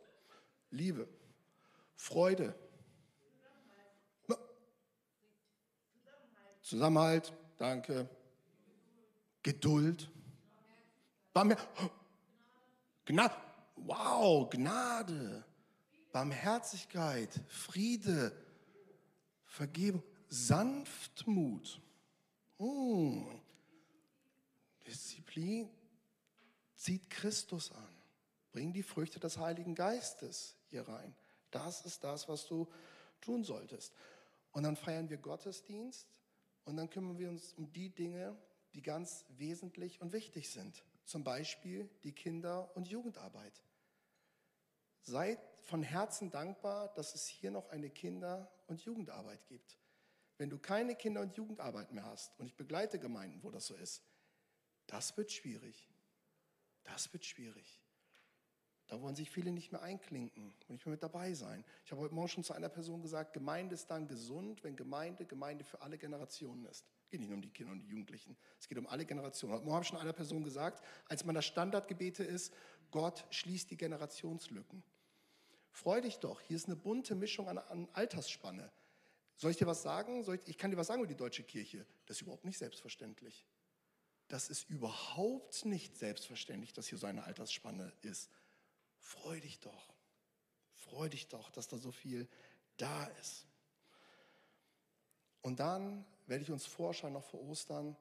[0.70, 1.08] Liebe,
[1.94, 2.54] Freude.
[6.62, 8.08] Zusammenhalt, danke.
[9.42, 10.10] Geduld.
[11.32, 11.56] Barmher
[13.04, 13.34] Gnade.
[13.76, 15.44] Wow, Gnade.
[16.16, 18.32] Barmherzigkeit, Friede,
[19.44, 21.78] Vergebung, Sanftmut,
[22.56, 23.38] hm.
[24.86, 25.68] Disziplin,
[26.74, 27.94] zieht Christus an.
[28.50, 31.14] Bring die Früchte des Heiligen Geistes hier rein.
[31.50, 32.66] Das ist das, was du
[33.20, 33.92] tun solltest.
[34.52, 36.08] Und dann feiern wir Gottesdienst
[36.64, 38.34] und dann kümmern wir uns um die Dinge,
[38.72, 40.82] die ganz wesentlich und wichtig sind.
[41.04, 43.65] Zum Beispiel die Kinder- und Jugendarbeit.
[45.08, 49.78] Seid von Herzen dankbar, dass es hier noch eine Kinder- und Jugendarbeit gibt.
[50.36, 53.76] Wenn du keine Kinder- und Jugendarbeit mehr hast, und ich begleite Gemeinden, wo das so
[53.76, 54.02] ist,
[54.88, 55.88] das wird schwierig.
[56.82, 57.80] Das wird schwierig.
[58.88, 61.64] Da wollen sich viele nicht mehr einklinken und nicht mehr mit dabei sein.
[61.84, 65.24] Ich habe heute Morgen schon zu einer Person gesagt, Gemeinde ist dann gesund, wenn Gemeinde
[65.24, 66.84] Gemeinde für alle Generationen ist.
[67.04, 69.54] Es geht nicht nur um die Kinder und die Jugendlichen, es geht um alle Generationen.
[69.54, 72.52] Heute Morgen habe ich schon einer Person gesagt, als meiner Standardgebete ist,
[72.90, 74.82] Gott schließt die Generationslücken.
[75.76, 78.72] Freu dich doch, hier ist eine bunte Mischung an, an Altersspanne.
[79.36, 80.24] Soll ich dir was sagen?
[80.32, 81.84] Ich, ich kann dir was sagen über die deutsche Kirche.
[82.06, 83.44] Das ist überhaupt nicht selbstverständlich.
[84.28, 88.30] Das ist überhaupt nicht selbstverständlich, dass hier so eine Altersspanne ist.
[89.00, 89.92] Freu dich doch.
[90.72, 92.26] Freu dich doch, dass da so viel
[92.78, 93.46] da ist.
[95.42, 97.94] Und dann werde ich uns vorschlagen, noch vor Ostern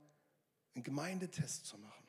[0.76, 2.05] einen Gemeindetest zu machen.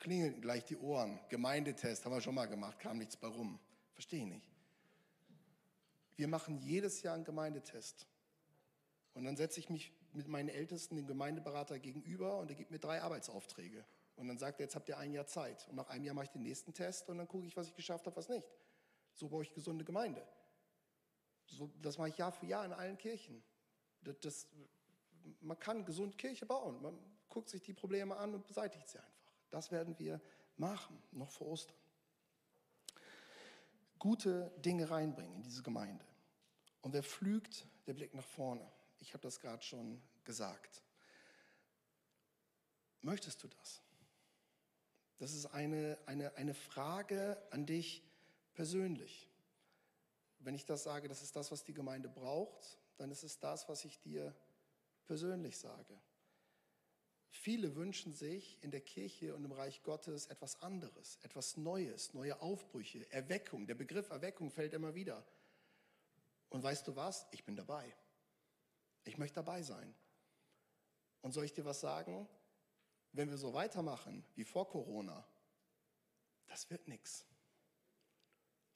[0.00, 1.20] Klingeln gleich die Ohren.
[1.28, 3.60] Gemeindetest haben wir schon mal gemacht, kam nichts bei rum.
[3.92, 4.50] Verstehe ich nicht.
[6.16, 8.06] Wir machen jedes Jahr einen Gemeindetest.
[9.14, 12.78] Und dann setze ich mich mit meinen Ältesten, dem Gemeindeberater, gegenüber und er gibt mir
[12.78, 13.84] drei Arbeitsaufträge.
[14.16, 15.68] Und dann sagt er, jetzt habt ihr ein Jahr Zeit.
[15.68, 17.74] Und nach einem Jahr mache ich den nächsten Test und dann gucke ich, was ich
[17.74, 18.46] geschafft habe, was nicht.
[19.14, 20.26] So baue ich gesunde Gemeinde.
[21.46, 23.42] So, das mache ich Jahr für Jahr in allen Kirchen.
[24.02, 24.48] Das, das,
[25.40, 26.80] man kann gesund Kirche bauen.
[26.80, 29.19] Man guckt sich die Probleme an und beseitigt sie einfach.
[29.50, 30.20] Das werden wir
[30.56, 31.76] machen, noch vor Ostern.
[33.98, 36.04] Gute Dinge reinbringen in diese Gemeinde.
[36.80, 38.66] Und wer pflügt, der blickt nach vorne.
[39.00, 40.82] Ich habe das gerade schon gesagt.
[43.02, 43.82] Möchtest du das?
[45.18, 48.02] Das ist eine, eine, eine Frage an dich
[48.54, 49.28] persönlich.
[50.38, 53.68] Wenn ich das sage, das ist das, was die Gemeinde braucht, dann ist es das,
[53.68, 54.34] was ich dir
[55.06, 56.00] persönlich sage.
[57.30, 62.40] Viele wünschen sich in der Kirche und im Reich Gottes etwas anderes, etwas Neues, neue
[62.42, 63.66] Aufbrüche, Erweckung.
[63.66, 65.24] Der Begriff Erweckung fällt immer wieder.
[66.48, 67.26] Und weißt du was?
[67.30, 67.94] Ich bin dabei.
[69.04, 69.94] Ich möchte dabei sein.
[71.22, 72.28] Und soll ich dir was sagen?
[73.12, 75.26] wenn wir so weitermachen wie vor Corona,
[76.46, 77.24] das wird nichts.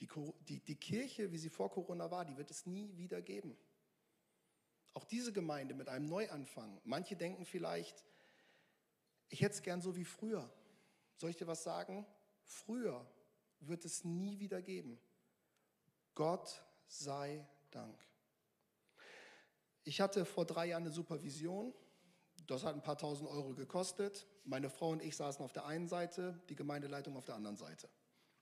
[0.00, 0.08] Die,
[0.48, 3.56] die, die Kirche, wie sie vor Corona war, die wird es nie wieder geben.
[4.92, 6.80] Auch diese Gemeinde mit einem Neuanfang.
[6.84, 8.04] Manche denken vielleicht,
[9.34, 10.50] ich hätte es gern so wie früher.
[11.16, 12.06] Soll ich dir was sagen?
[12.42, 13.06] Früher
[13.60, 14.98] wird es nie wieder geben.
[16.14, 17.98] Gott sei Dank.
[19.84, 21.74] Ich hatte vor drei Jahren eine Supervision
[22.46, 24.26] das hat ein paar tausend Euro gekostet.
[24.44, 27.88] Meine Frau und ich saßen auf der einen Seite, die Gemeindeleitung auf der anderen Seite.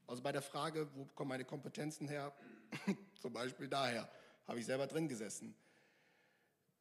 [0.06, 2.34] Also bei der Frage, wo kommen meine Kompetenzen her,
[3.20, 4.10] zum Beispiel daher,
[4.46, 5.54] habe ich selber drin gesessen.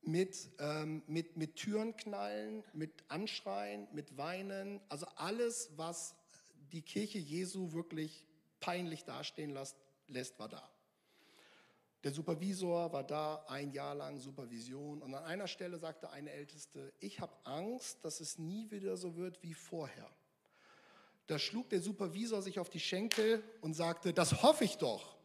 [0.03, 6.15] Mit, ähm, mit, mit Türen knallen, mit Anschreien, mit Weinen, also alles, was
[6.71, 8.25] die Kirche Jesu wirklich
[8.59, 10.67] peinlich dastehen lässt, lässt war da.
[12.03, 16.91] Der Supervisor war da ein Jahr lang Supervision und an einer Stelle sagte eine Älteste,
[16.99, 20.09] ich habe Angst, dass es nie wieder so wird wie vorher.
[21.27, 25.15] Da schlug der Supervisor sich auf die Schenkel und sagte, das hoffe ich doch.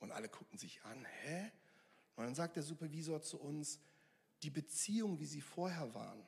[0.00, 1.52] Und alle guckten sich an, hä?
[2.22, 3.80] Und dann sagt der Supervisor zu uns,
[4.44, 6.24] die Beziehung, wie sie vorher waren,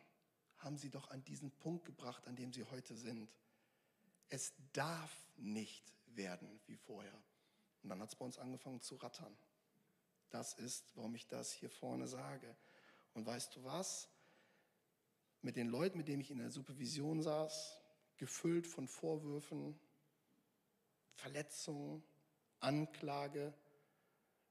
[0.57, 3.31] haben sie doch an diesen Punkt gebracht, an dem sie heute sind.
[4.29, 7.17] Es darf nicht werden wie vorher.
[7.85, 9.37] Und dann hat es bei uns angefangen zu rattern.
[10.31, 12.57] Das ist, warum ich das hier vorne sage.
[13.13, 14.09] Und weißt du was?
[15.43, 17.79] Mit den Leuten, mit denen ich in der Supervision saß,
[18.17, 19.79] gefüllt von Vorwürfen,
[21.13, 22.03] Verletzungen,
[22.59, 23.55] Anklage,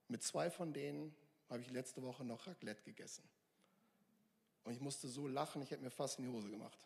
[0.08, 1.14] mit zwei von denen
[1.54, 3.24] habe ich letzte Woche noch Raclette gegessen.
[4.64, 6.80] Und ich musste so lachen, ich hätte mir fast in die Hose gemacht.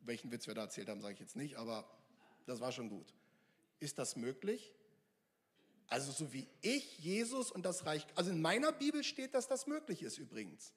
[0.00, 1.88] Welchen Witz wir da erzählt haben, sage ich jetzt nicht, aber
[2.44, 3.14] das war schon gut.
[3.78, 4.74] Ist das möglich?
[5.86, 9.68] Also so wie ich, Jesus und das Reich, also in meiner Bibel steht, dass das
[9.68, 10.72] möglich ist übrigens.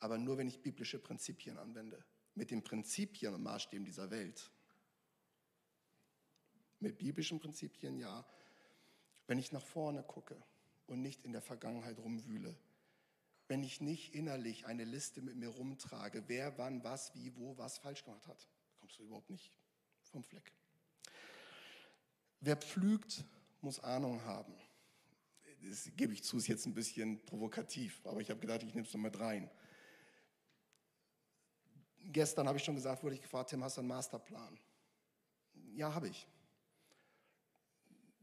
[0.00, 2.04] Aber nur, wenn ich biblische Prinzipien anwende.
[2.34, 4.50] Mit den Prinzipien und Maßstäben dieser Welt.
[6.80, 8.26] Mit biblischen Prinzipien ja.
[9.28, 10.42] Wenn ich nach vorne gucke
[10.86, 12.56] und nicht in der Vergangenheit rumwühle.
[13.48, 17.78] Wenn ich nicht innerlich eine Liste mit mir rumtrage, wer wann was, wie, wo, was
[17.78, 18.48] falsch gemacht hat,
[18.80, 19.52] kommst du überhaupt nicht
[20.10, 20.52] vom Fleck.
[22.40, 23.24] Wer pflügt,
[23.60, 24.54] muss Ahnung haben.
[25.62, 28.86] Das gebe ich zu, ist jetzt ein bisschen provokativ, aber ich habe gedacht, ich nehme
[28.86, 29.50] es noch mit rein.
[32.04, 34.58] Gestern habe ich schon gesagt, wurde ich gefragt, Tim, hast du einen Masterplan?
[35.74, 36.26] Ja, habe ich.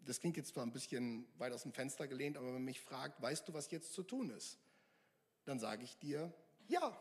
[0.05, 2.81] Das klingt jetzt zwar ein bisschen weit aus dem Fenster gelehnt, aber wenn man mich
[2.81, 4.59] fragt, weißt du, was jetzt zu tun ist?
[5.45, 6.33] Dann sage ich dir,
[6.67, 6.97] ja.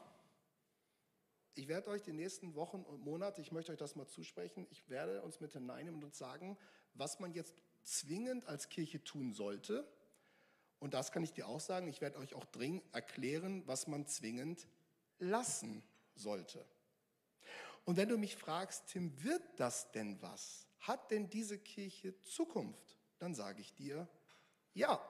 [1.54, 4.88] Ich werde euch die nächsten Wochen und Monate, ich möchte euch das mal zusprechen, ich
[4.88, 6.56] werde uns mit hineinnehmen und sagen,
[6.94, 9.86] was man jetzt zwingend als Kirche tun sollte.
[10.78, 14.06] Und das kann ich dir auch sagen, ich werde euch auch dringend erklären, was man
[14.06, 14.66] zwingend
[15.18, 15.82] lassen
[16.14, 16.64] sollte.
[17.84, 20.66] Und wenn du mich fragst, Tim, wird das denn was?
[20.82, 22.98] Hat denn diese Kirche Zukunft?
[23.18, 24.08] Dann sage ich dir,
[24.74, 25.00] ja.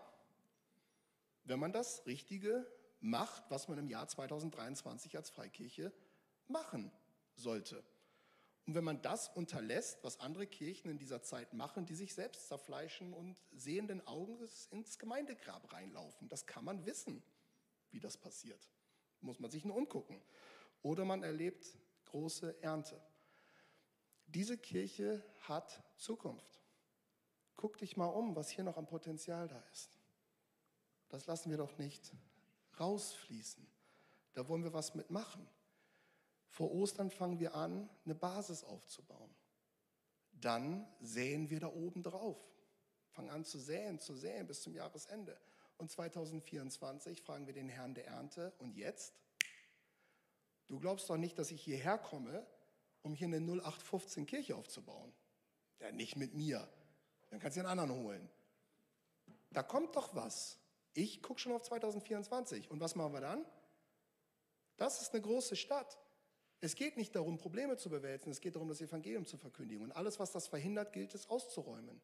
[1.44, 2.66] Wenn man das Richtige
[3.00, 5.92] macht, was man im Jahr 2023 als Freikirche
[6.46, 6.92] machen
[7.34, 7.82] sollte.
[8.66, 12.46] Und wenn man das unterlässt, was andere Kirchen in dieser Zeit machen, die sich selbst
[12.46, 17.24] zerfleischen und sehenden Auges ins Gemeindegrab reinlaufen, das kann man wissen,
[17.90, 18.68] wie das passiert.
[19.20, 20.22] Muss man sich nur umgucken.
[20.82, 21.66] Oder man erlebt
[22.04, 23.00] große Ernte.
[24.34, 26.62] Diese Kirche hat Zukunft.
[27.56, 29.98] Guck dich mal um, was hier noch am Potenzial da ist.
[31.10, 32.12] Das lassen wir doch nicht
[32.80, 33.66] rausfließen.
[34.32, 35.46] Da wollen wir was mitmachen.
[36.48, 39.34] Vor Ostern fangen wir an, eine Basis aufzubauen.
[40.32, 42.38] Dann säen wir da oben drauf.
[43.10, 45.38] Fangen an zu säen, zu säen bis zum Jahresende.
[45.76, 48.54] Und 2024 fragen wir den Herrn der Ernte.
[48.58, 49.12] Und jetzt?
[50.68, 52.46] Du glaubst doch nicht, dass ich hierher komme,
[53.02, 55.12] um hier eine 0815 Kirche aufzubauen.
[55.80, 56.68] Ja, nicht mit mir.
[57.30, 58.28] Dann kannst du einen anderen holen.
[59.50, 60.58] Da kommt doch was.
[60.94, 62.70] Ich gucke schon auf 2024.
[62.70, 63.44] Und was machen wir dann?
[64.76, 65.98] Das ist eine große Stadt.
[66.60, 69.82] Es geht nicht darum, Probleme zu bewältigen, es geht darum, das Evangelium zu verkündigen.
[69.82, 72.00] Und alles, was das verhindert, gilt es auszuräumen.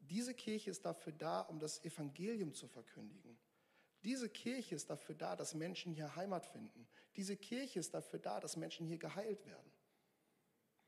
[0.00, 3.38] Diese Kirche ist dafür da, um das Evangelium zu verkündigen.
[4.02, 6.86] Diese Kirche ist dafür da, dass Menschen hier Heimat finden.
[7.16, 9.70] Diese Kirche ist dafür da, dass Menschen hier geheilt werden.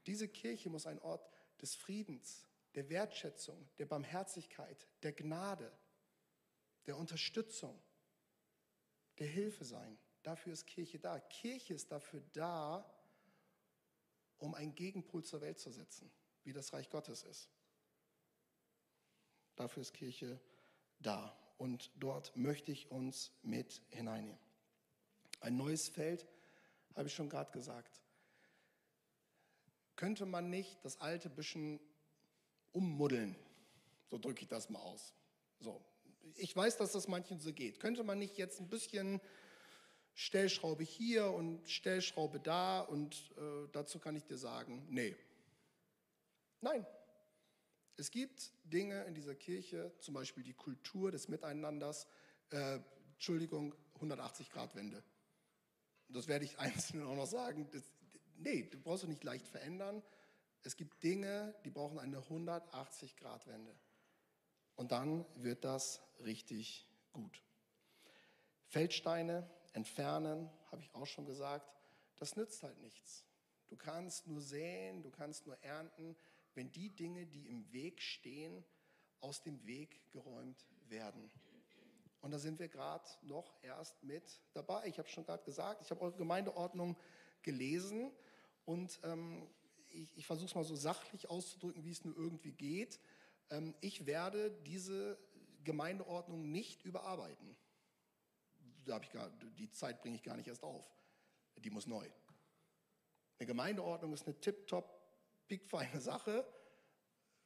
[0.06, 1.28] Diese Kirche muss ein Ort
[1.60, 5.72] des Friedens, der Wertschätzung, der Barmherzigkeit, der Gnade,
[6.86, 7.82] der Unterstützung,
[9.18, 9.98] der Hilfe sein.
[10.22, 11.18] Dafür ist Kirche da.
[11.20, 12.92] Kirche ist dafür da,
[14.38, 16.10] um einen Gegenpol zur Welt zu setzen,
[16.44, 17.48] wie das Reich Gottes ist.
[19.56, 20.38] Dafür ist Kirche
[20.98, 21.36] da.
[21.58, 24.38] Und dort möchte ich uns mit hineinnehmen.
[25.40, 26.26] Ein neues Feld,
[26.94, 28.02] habe ich schon gerade gesagt.
[29.96, 31.80] Könnte man nicht das alte bisschen
[32.72, 33.34] ummuddeln?
[34.10, 35.14] So drücke ich das mal aus.
[35.58, 35.82] So.
[36.36, 37.80] Ich weiß, dass das manchen so geht.
[37.80, 39.20] Könnte man nicht jetzt ein bisschen
[40.14, 45.14] Stellschraube hier und Stellschraube da und äh, dazu kann ich dir sagen, nee.
[46.60, 46.86] Nein.
[47.98, 52.06] Es gibt Dinge in dieser Kirche, zum Beispiel die Kultur des Miteinanders,
[52.50, 52.78] äh,
[53.14, 55.02] Entschuldigung, 180 Grad Wende.
[56.08, 57.68] Das werde ich einzeln auch noch sagen.
[57.72, 57.82] Das,
[58.38, 60.02] nee, du brauchst du nicht leicht verändern.
[60.62, 63.74] Es gibt Dinge, die brauchen eine 180 Grad Wende.
[64.74, 67.42] Und dann wird das richtig gut.
[68.66, 71.72] Feldsteine entfernen, habe ich auch schon gesagt,
[72.16, 73.24] das nützt halt nichts.
[73.68, 76.16] Du kannst nur säen, du kannst nur ernten,
[76.54, 78.64] wenn die Dinge, die im Weg stehen,
[79.20, 81.30] aus dem Weg geräumt werden.
[82.20, 84.86] Und da sind wir gerade noch erst mit dabei.
[84.86, 86.96] Ich habe schon gerade gesagt, ich habe eure Gemeindeordnung
[87.46, 88.12] gelesen
[88.66, 89.48] und ähm,
[89.88, 93.00] ich, ich versuche es mal so sachlich auszudrücken, wie es nur irgendwie geht.
[93.48, 95.18] Ähm, ich werde diese
[95.64, 97.56] Gemeindeordnung nicht überarbeiten
[98.86, 100.84] da ich gar, die Zeit bringe ich gar nicht erst auf.
[101.58, 102.08] Die muss neu.
[103.38, 104.88] Eine Gemeindeordnung ist eine tip-top,
[105.48, 106.46] pickfeine Sache,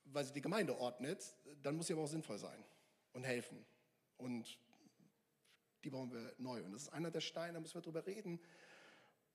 [0.05, 2.65] weil sie die Gemeinde ordnet, dann muss sie aber auch sinnvoll sein
[3.13, 3.65] und helfen.
[4.19, 4.59] Und
[5.83, 6.63] die brauchen wir neu.
[6.63, 8.41] Und das ist einer der Steine, da müssen wir drüber reden.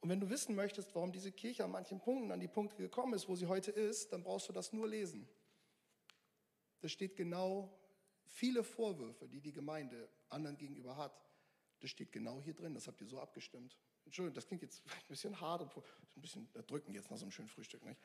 [0.01, 3.13] Und wenn du wissen möchtest, warum diese Kirche an manchen Punkten an die Punkte gekommen
[3.13, 5.27] ist, wo sie heute ist, dann brauchst du das nur lesen.
[6.79, 7.75] Da steht genau
[8.25, 11.25] viele Vorwürfe, die die Gemeinde anderen gegenüber hat,
[11.79, 13.77] das steht genau hier drin, das habt ihr so abgestimmt.
[14.05, 17.49] Entschuldigung, das klingt jetzt ein bisschen hart, ein bisschen drücken jetzt nach so einem schönen
[17.49, 17.83] Frühstück.
[17.85, 17.99] Nicht?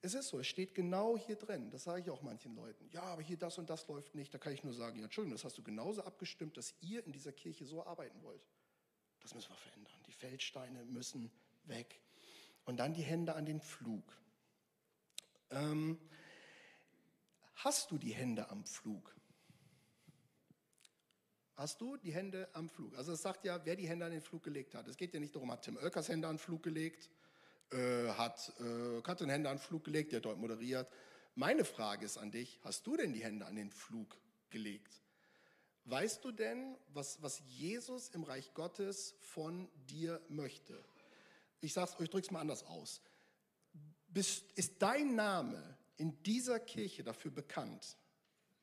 [0.00, 1.70] Es ist so, es steht genau hier drin.
[1.70, 2.88] Das sage ich auch manchen Leuten.
[2.90, 4.32] Ja, aber hier das und das läuft nicht.
[4.32, 7.12] Da kann ich nur sagen, ja, Entschuldigung, das hast du genauso abgestimmt, dass ihr in
[7.12, 8.46] dieser Kirche so arbeiten wollt.
[9.28, 9.92] Das müssen wir verändern.
[10.06, 11.30] Die Feldsteine müssen
[11.64, 12.00] weg.
[12.64, 14.16] Und dann die Hände an den Flug.
[15.50, 16.00] Ähm,
[17.56, 19.14] hast du die Hände am Flug?
[21.56, 22.96] Hast du die Hände am Flug?
[22.96, 24.88] Also es sagt ja, wer die Hände an den Flug gelegt hat.
[24.88, 27.10] Es geht ja nicht darum, hat Tim Oelkers Hände an den Flug gelegt,
[27.70, 30.90] äh, hat äh, Katrin Hände an den Flug gelegt, der dort moderiert.
[31.34, 34.16] Meine Frage ist an dich, hast du denn die Hände an den Flug
[34.48, 35.02] gelegt?
[35.90, 40.84] Weißt du denn, was, was Jesus im Reich Gottes von dir möchte?
[41.60, 43.00] Ich sage es euch, drücke es mal anders aus.
[44.08, 47.96] Bist, ist dein Name in dieser Kirche dafür bekannt,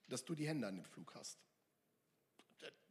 [0.08, 1.40] dass du die Hände an den Flug hast?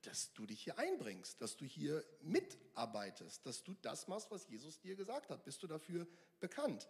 [0.06, 4.78] dass du dich hier einbringst, dass du hier mitarbeitest, dass du das machst, was Jesus
[4.78, 5.44] dir gesagt hat.
[5.44, 6.06] Bist du dafür
[6.40, 6.88] bekannt?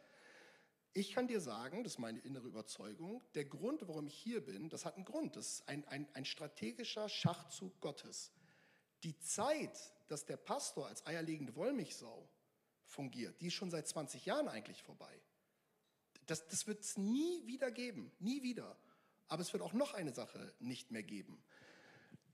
[0.96, 4.68] Ich kann dir sagen, das ist meine innere Überzeugung, der Grund, warum ich hier bin,
[4.68, 5.34] das hat einen Grund.
[5.34, 8.30] Das ist ein, ein, ein strategischer Schachzug Gottes.
[9.02, 12.28] Die Zeit, dass der Pastor als eierlegende Wollmilchsau
[12.84, 15.20] fungiert, die ist schon seit 20 Jahren eigentlich vorbei.
[16.26, 18.78] Das, das wird es nie wieder geben, nie wieder.
[19.26, 21.42] Aber es wird auch noch eine Sache nicht mehr geben.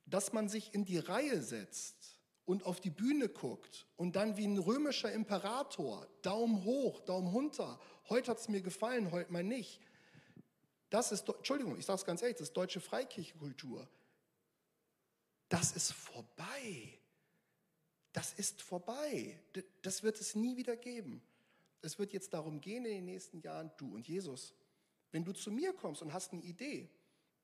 [0.04, 4.46] Dass man sich in die Reihe setzt und auf die Bühne guckt und dann wie
[4.46, 7.78] ein römischer Imperator, Daumen hoch, Daumen runter,
[8.08, 9.80] heute hat es mir gefallen, heute mal nicht.
[10.90, 13.88] Das ist, Entschuldigung, ich sage es ganz ehrlich, das ist deutsche Freikirchenkultur.
[15.48, 16.98] Das ist vorbei.
[18.12, 19.40] Das ist vorbei.
[19.82, 21.22] Das wird es nie wieder geben.
[21.82, 24.54] Es wird jetzt darum gehen in den nächsten Jahren, du und Jesus,
[25.12, 26.90] wenn du zu mir kommst und hast eine Idee,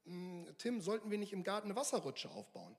[0.05, 2.76] hm, Tim, sollten wir nicht im Garten eine Wasserrutsche aufbauen?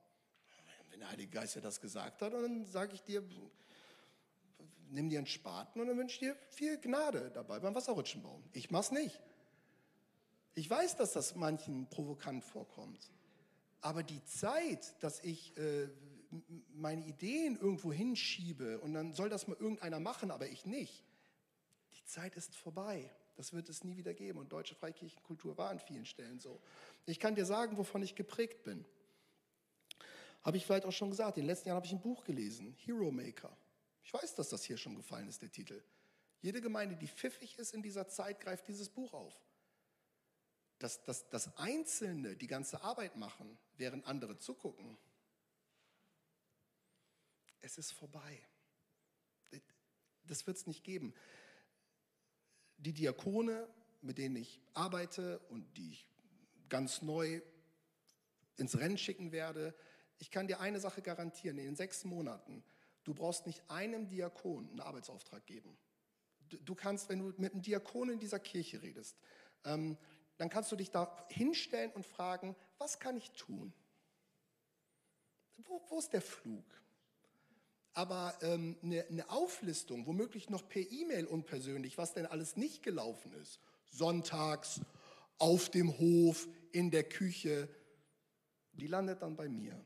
[0.90, 3.22] Wenn der Heilige Geist ja das gesagt hat, dann sage ich dir,
[4.90, 8.42] nimm dir einen Spaten und dann wünsche dir viel Gnade dabei beim Wasserrutschenbauen.
[8.52, 9.20] Ich mach's nicht.
[10.54, 13.10] Ich weiß, dass das manchen provokant vorkommt.
[13.80, 15.88] Aber die Zeit, dass ich äh,
[16.74, 21.04] meine Ideen irgendwo hinschiebe und dann soll das mal irgendeiner machen, aber ich nicht,
[21.96, 23.10] die Zeit ist vorbei.
[23.36, 24.40] Das wird es nie wieder geben.
[24.40, 26.60] Und deutsche Freikirchenkultur war an vielen Stellen so.
[27.06, 28.84] Ich kann dir sagen, wovon ich geprägt bin.
[30.48, 31.36] Habe ich vielleicht auch schon gesagt.
[31.36, 33.54] In den letzten Jahren habe ich ein Buch gelesen, Hero Maker.
[34.02, 35.84] Ich weiß, dass das hier schon gefallen ist, der Titel.
[36.40, 39.38] Jede Gemeinde, die pfiffig ist in dieser Zeit, greift dieses Buch auf.
[40.78, 44.96] Dass, dass, dass Einzelne die ganze Arbeit machen, während andere zugucken,
[47.60, 48.40] es ist vorbei.
[50.24, 51.12] Das wird es nicht geben
[52.78, 53.68] die Diakone,
[54.00, 56.08] mit denen ich arbeite und die ich
[56.68, 57.42] ganz neu
[58.56, 59.74] ins Rennen schicken werde,
[60.18, 62.62] ich kann dir eine Sache garantieren, in den sechs Monaten,
[63.04, 65.76] du brauchst nicht einem Diakon einen Arbeitsauftrag geben.
[66.48, 69.16] Du kannst, wenn du mit einem Diakon in dieser Kirche redest,
[69.64, 69.98] ähm,
[70.36, 73.72] dann kannst du dich da hinstellen und fragen, was kann ich tun?
[75.58, 76.64] Wo, wo ist der Flug?
[77.98, 83.32] aber ähm, eine, eine Auflistung, womöglich noch per E-Mail unpersönlich, was denn alles nicht gelaufen
[83.32, 83.58] ist,
[83.90, 84.80] sonntags,
[85.38, 87.68] auf dem Hof, in der Küche,
[88.70, 89.84] die landet dann bei mir.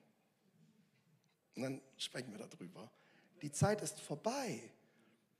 [1.56, 2.90] Und dann sprechen wir darüber.
[3.42, 4.60] Die Zeit ist vorbei.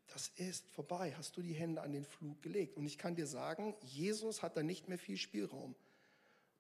[0.09, 1.15] Das ist vorbei.
[1.17, 2.77] Hast du die Hände an den Flug gelegt?
[2.77, 5.75] Und ich kann dir sagen, Jesus hat da nicht mehr viel Spielraum.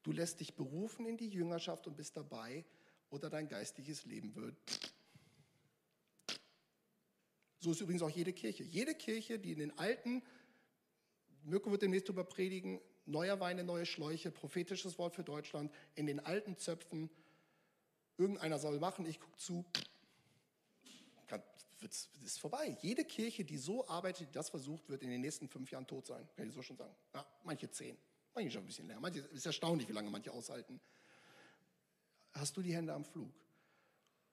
[0.03, 2.65] Du lässt dich berufen in die Jüngerschaft und bist dabei
[3.11, 4.57] oder dein geistliches Leben wird
[7.63, 8.65] so ist übrigens auch jede Kirche.
[8.65, 10.21] Jede Kirche, die in den alten,
[11.45, 16.19] Mirko wird demnächst darüber predigen, neuer Weine, neue Schläuche, prophetisches Wort für Deutschland, in den
[16.19, 17.09] alten Zöpfen,
[18.23, 19.65] irgendeiner soll machen, ich gucke zu,
[21.81, 22.77] das ist vorbei.
[22.81, 26.07] Jede Kirche, die so arbeitet, die das versucht, wird in den nächsten fünf Jahren tot
[26.07, 26.95] sein, kann ich so schon sagen.
[27.13, 27.99] Ja, manche zehn,
[28.35, 29.01] manche schon ein bisschen länger.
[29.01, 30.81] Manche, ist erstaunlich, wie lange manche aushalten.
[32.33, 33.33] Hast du die Hände am Flug?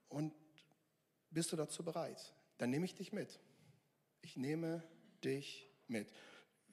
[0.09, 0.33] Und
[1.31, 2.33] bist du dazu bereit?
[2.59, 3.39] dann nehme ich dich mit.
[4.21, 4.83] Ich nehme
[5.23, 6.11] dich mit.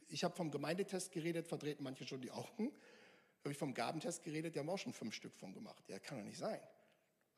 [0.09, 2.73] Ich habe vom Gemeindetest geredet, verdrehten manche schon die Augen.
[3.41, 5.89] Habe ich vom Gabentest geredet, die haben auch schon fünf Stück von gemacht.
[5.89, 6.61] Ja, kann doch nicht sein.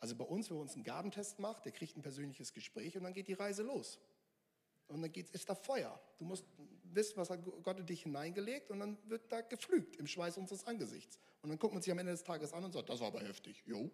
[0.01, 3.13] Also bei uns, wenn uns einen Gabentest macht, der kriegt ein persönliches Gespräch und dann
[3.13, 3.99] geht die Reise los.
[4.87, 6.01] Und dann geht, ist da Feuer.
[6.19, 6.45] Du musst
[6.85, 10.67] wissen, was hat Gott in dich hineingelegt und dann wird da geflügt im Schweiß unseres
[10.67, 11.19] Angesichts.
[11.43, 13.21] Und dann guckt man sich am Ende des Tages an und sagt, das war aber
[13.21, 13.63] heftig.
[13.67, 13.91] Jo.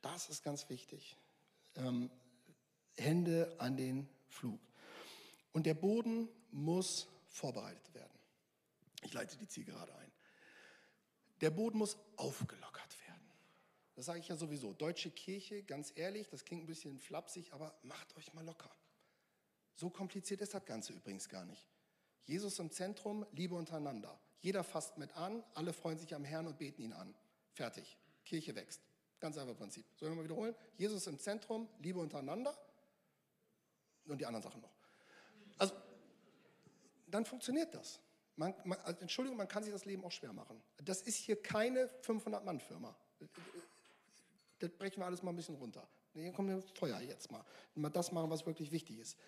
[0.00, 1.16] Das ist ganz wichtig.
[1.76, 2.10] Ähm,
[2.96, 4.60] Hände an den Flug.
[5.52, 8.12] Und der Boden muss vorbereitet werden.
[9.02, 10.12] Ich leite die Zielgerade ein.
[11.40, 12.91] Der Boden muss aufgelockert.
[13.94, 14.72] Das sage ich ja sowieso.
[14.72, 18.70] Deutsche Kirche, ganz ehrlich, das klingt ein bisschen flapsig, aber macht euch mal locker.
[19.74, 21.66] So kompliziert ist das Ganze übrigens gar nicht.
[22.24, 24.18] Jesus im Zentrum, Liebe untereinander.
[24.40, 27.14] Jeder fasst mit an, alle freuen sich am Herrn und beten ihn an.
[27.52, 27.96] Fertig.
[28.24, 28.80] Kirche wächst.
[29.20, 29.84] Ganz einfach Prinzip.
[29.96, 30.54] Sollen wir mal wiederholen?
[30.76, 32.56] Jesus im Zentrum, Liebe untereinander
[34.06, 34.74] und die anderen Sachen noch.
[35.58, 35.74] Also,
[37.06, 38.00] dann funktioniert das.
[38.36, 40.60] Man, man, also Entschuldigung, man kann sich das Leben auch schwer machen.
[40.82, 42.96] Das ist hier keine 500-Mann-Firma.
[44.62, 45.86] Das brechen wir alles mal ein bisschen runter.
[46.14, 47.44] Hier kommt ein Feuer jetzt mal.
[47.74, 49.18] Mal das machen, was wirklich wichtig ist.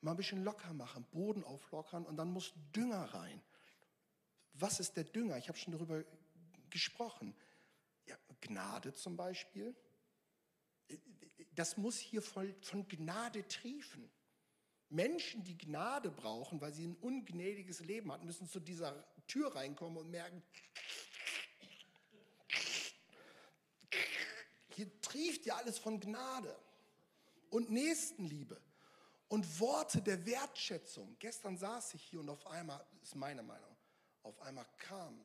[0.00, 3.40] Mal ein bisschen locker machen, Boden auflockern und dann muss Dünger rein.
[4.52, 5.38] Was ist der Dünger?
[5.38, 6.04] Ich habe schon darüber
[6.70, 7.34] gesprochen.
[8.06, 9.74] Ja, Gnade zum Beispiel
[11.54, 14.10] das muss hier voll von Gnade triefen.
[14.88, 19.98] Menschen, die Gnade brauchen, weil sie ein ungnädiges Leben hatten, müssen zu dieser Tür reinkommen
[19.98, 20.42] und merken,
[25.14, 26.56] trieft ja alles von Gnade
[27.50, 28.60] und Nächstenliebe
[29.28, 31.16] und Worte der Wertschätzung.
[31.20, 33.76] Gestern saß ich hier und auf einmal, ist meine Meinung,
[34.24, 35.24] auf einmal kam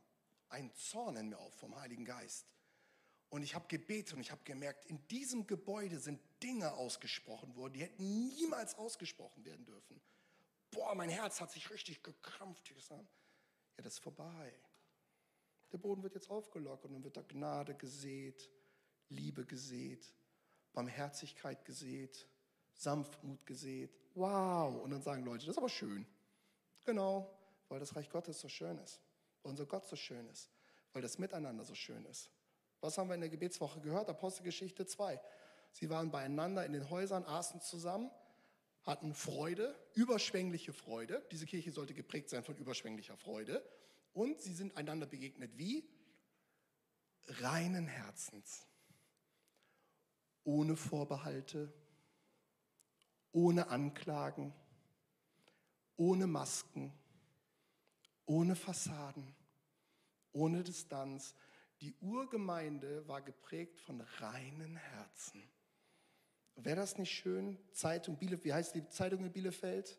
[0.50, 2.46] ein Zorn in mir auf vom Heiligen Geist.
[3.30, 7.74] Und ich habe gebetet und ich habe gemerkt, in diesem Gebäude sind Dinge ausgesprochen worden,
[7.74, 10.02] die hätten niemals ausgesprochen werden dürfen.
[10.72, 12.70] Boah, mein Herz hat sich richtig gekrampft.
[12.70, 12.76] Ja,
[13.78, 14.54] das ist vorbei.
[15.72, 18.50] Der Boden wird jetzt aufgelockert und dann wird da Gnade gesät,
[19.10, 20.14] Liebe gesät,
[20.74, 22.28] Barmherzigkeit gesät,
[22.74, 23.96] Sanftmut gesät.
[24.16, 24.82] Wow.
[24.84, 26.06] Und dann sagen Leute, das ist aber schön.
[26.86, 27.38] Genau,
[27.68, 29.02] weil das Reich Gottes so schön ist,
[29.44, 30.50] weil unser Gott so schön ist,
[30.94, 32.30] weil das Miteinander so schön ist.
[32.82, 34.10] Was haben wir in der Gebetswoche gehört?
[34.10, 35.20] Apostelgeschichte 2.
[35.72, 38.10] Sie waren beieinander in den Häusern, aßen zusammen,
[38.84, 41.24] hatten Freude, überschwängliche Freude.
[41.32, 43.64] Diese Kirche sollte geprägt sein von überschwänglicher Freude.
[44.14, 45.88] Und sie sind einander begegnet wie?
[47.28, 48.66] Reinen Herzens,
[50.44, 51.72] ohne Vorbehalte,
[53.32, 54.54] ohne Anklagen,
[55.98, 56.94] ohne Masken,
[58.26, 59.36] ohne Fassaden,
[60.32, 61.36] ohne Distanz.
[61.82, 65.44] Die Urgemeinde war geprägt von reinen Herzen.
[66.56, 67.58] Wäre das nicht schön?
[67.72, 69.98] Zeitung Bielefeld, wie heißt die Zeitung in Bielefeld?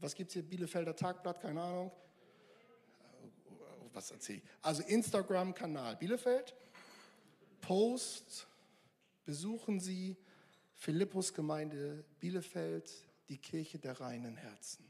[0.00, 0.42] Was gibt es hier?
[0.42, 1.92] Bielefelder Tagblatt, keine Ahnung.
[3.92, 4.44] Was erzähle ich?
[4.60, 6.54] Also Instagram-Kanal Bielefeld.
[7.60, 8.46] Post,
[9.26, 10.16] besuchen Sie
[10.72, 12.90] Philippus Gemeinde Bielefeld,
[13.28, 14.86] die Kirche der reinen Herzen.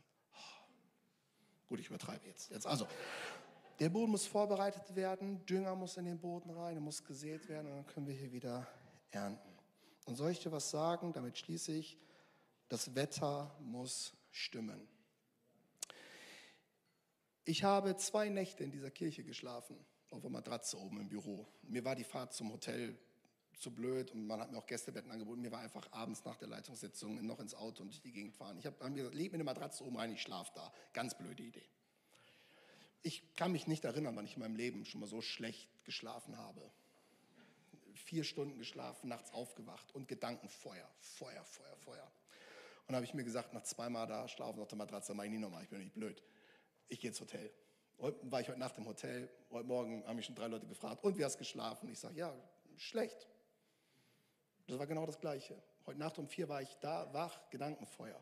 [1.66, 2.50] Gut, ich übertreibe jetzt.
[2.50, 2.66] jetzt.
[2.66, 2.86] Also,
[3.80, 7.66] der Boden muss vorbereitet werden, Dünger muss in den Boden rein, er muss gesät werden
[7.66, 8.66] und dann können wir hier wieder
[9.10, 9.58] ernten.
[10.04, 11.12] Und soll ich dir was sagen?
[11.12, 11.98] Damit schließe ich.
[12.68, 14.88] Das Wetter muss stimmen.
[17.44, 19.76] Ich habe zwei Nächte in dieser Kirche geschlafen,
[20.10, 21.46] auf der Matratze oben im Büro.
[21.62, 22.96] Mir war die Fahrt zum Hotel
[23.56, 25.40] zu blöd und man hat mir auch Gästebetten angeboten.
[25.40, 28.58] Mir war einfach abends nach der Leitungssitzung noch ins Auto und durch die Gegend fahren.
[28.58, 30.72] Ich habe hab mir gesagt, lebe in der Matratze oben rein, ich schlafe da.
[30.92, 31.66] Ganz blöde Idee.
[33.02, 36.36] Ich kann mich nicht erinnern, wann ich in meinem Leben schon mal so schlecht geschlafen
[36.36, 36.60] habe.
[37.94, 42.12] Vier Stunden geschlafen, nachts aufgewacht und Gedankenfeuer, Feuer, Feuer, Feuer.
[42.86, 45.32] Und da habe ich mir gesagt, nach zweimal da schlafen auf der Matratze, mache ich
[45.32, 46.22] nie nochmal, ich bin nicht blöd.
[46.88, 47.50] Ich gehe ins Hotel.
[47.98, 51.02] Heute war ich heute Nacht im Hotel, heute Morgen haben mich schon drei Leute gefragt,
[51.02, 51.88] und wie hast du geschlafen?
[51.88, 52.34] Ich sage, ja,
[52.76, 53.26] schlecht.
[54.66, 55.60] Das war genau das Gleiche.
[55.86, 58.20] Heute Nacht um vier war ich da, wach, Gedankenfeuer.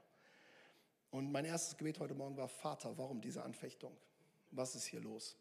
[1.11, 3.97] Und mein erstes Gebet heute Morgen war, Vater, warum diese Anfechtung?
[4.51, 5.39] Was ist hier los?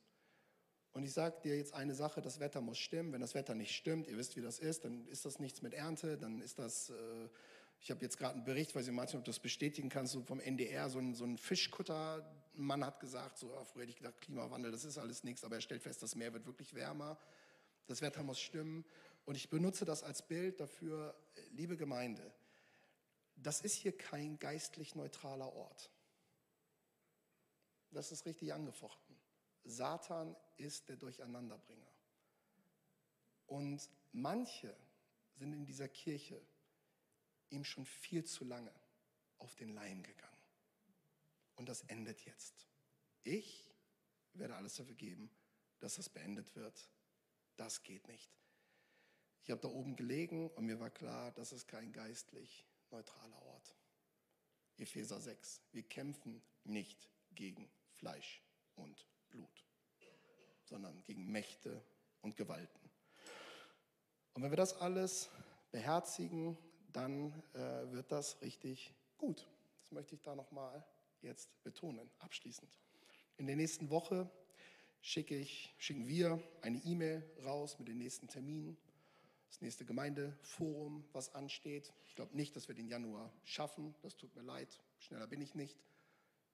[0.94, 3.12] Und ich sage dir jetzt eine Sache, das Wetter muss stimmen.
[3.12, 5.74] Wenn das Wetter nicht stimmt, ihr wisst, wie das ist, dann ist das nichts mit
[5.74, 7.28] Ernte, dann ist das, äh,
[7.82, 10.22] ich habe jetzt gerade einen Bericht, weiß ich mal, ob du das bestätigen kannst, so
[10.22, 12.24] vom NDR, so ein, so ein Fischkutter,
[12.56, 15.44] ein Mann hat gesagt, so, oh, früher hätte ich gedacht, Klimawandel, das ist alles nichts,
[15.44, 17.18] aber er stellt fest, das Meer wird wirklich wärmer,
[17.88, 18.86] das Wetter muss stimmen.
[19.26, 21.16] Und ich benutze das als Bild dafür,
[21.52, 22.34] liebe Gemeinde,
[23.36, 25.92] das ist hier kein geistlich neutraler Ort.
[27.92, 29.16] Das ist richtig angefochten.
[29.64, 31.92] Satan ist der Durcheinanderbringer.
[33.48, 34.76] Und manche
[35.36, 36.42] sind in dieser Kirche
[37.50, 38.74] ihm schon viel zu lange
[39.38, 40.34] auf den Leim gegangen.
[41.56, 42.68] Und das endet jetzt.
[43.24, 43.72] Ich
[44.34, 45.30] werde alles dafür geben,
[45.80, 46.90] dass das beendet wird.
[47.56, 48.32] Das geht nicht.
[49.44, 53.76] Ich habe da oben gelegen und mir war klar, das ist kein geistlich neutraler Ort.
[54.78, 55.62] Epheser 6.
[55.74, 58.42] Wir kämpfen nicht gegen Fleisch
[58.76, 59.66] und Blut,
[60.64, 61.84] sondern gegen Mächte
[62.22, 62.90] und Gewalten.
[64.34, 65.30] Und wenn wir das alles
[65.72, 66.58] beherzigen,
[66.94, 69.46] dann äh, wird das richtig gut.
[69.82, 70.86] Das möchte ich da nochmal
[71.22, 72.80] jetzt betonen, abschließend.
[73.36, 74.32] In der nächsten Woche
[75.02, 78.78] schicke ich, schicken wir eine E-Mail raus mit den nächsten Terminen
[79.54, 81.94] das nächste Gemeindeforum, was ansteht.
[82.08, 83.94] Ich glaube nicht, dass wir den Januar schaffen.
[84.02, 84.82] Das tut mir leid.
[84.98, 85.78] Schneller bin ich nicht.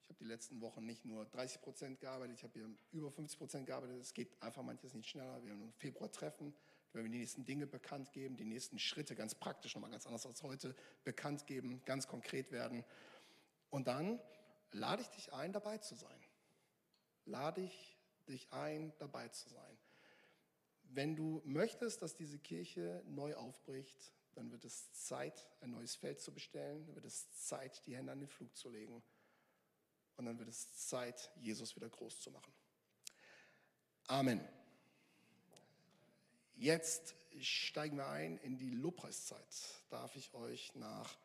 [0.04, 3.40] Ich habe die letzten Wochen nicht nur 30 Prozent gearbeitet, ich habe hier über 50
[3.40, 4.02] Prozent gearbeitet.
[4.02, 5.42] Es geht einfach manches nicht schneller.
[5.44, 6.54] Wir werden im Februar treffen,
[6.92, 10.26] werden wir die nächsten Dinge bekannt geben, die nächsten Schritte ganz praktisch, nochmal ganz anders
[10.26, 10.76] als heute,
[11.06, 12.84] bekannt geben, ganz konkret werden.
[13.70, 14.20] Und dann
[14.72, 16.20] lade ich dich ein, dabei zu sein.
[17.24, 17.98] Lade ich
[18.28, 19.69] dich ein, dabei zu sein.
[20.92, 26.20] Wenn du möchtest, dass diese Kirche neu aufbricht, dann wird es Zeit, ein neues Feld
[26.20, 29.04] zu bestellen, dann wird es Zeit, die Hände an den Flug zu legen
[30.18, 32.54] und dann wird es Zeit, Jesus wieder groß zu machen.
[34.08, 34.46] Amen.
[36.56, 39.84] Jetzt steigen wir ein in die Lobpreiszeit.
[39.90, 41.18] Darf ich euch nach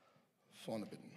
[0.65, 1.11] vorne bitten?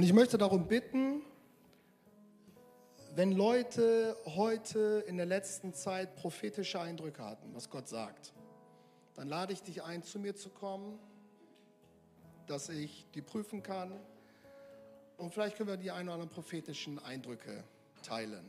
[0.00, 1.20] Und ich möchte darum bitten,
[3.16, 8.32] wenn Leute heute in der letzten Zeit prophetische Eindrücke hatten, was Gott sagt,
[9.14, 10.98] dann lade ich dich ein, zu mir zu kommen,
[12.46, 13.92] dass ich die prüfen kann.
[15.18, 17.62] Und vielleicht können wir die ein oder anderen prophetischen Eindrücke
[18.02, 18.48] teilen.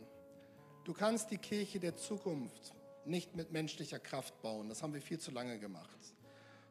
[0.86, 2.74] Du kannst die Kirche der Zukunft
[3.04, 4.70] nicht mit menschlicher Kraft bauen.
[4.70, 6.16] Das haben wir viel zu lange gemacht.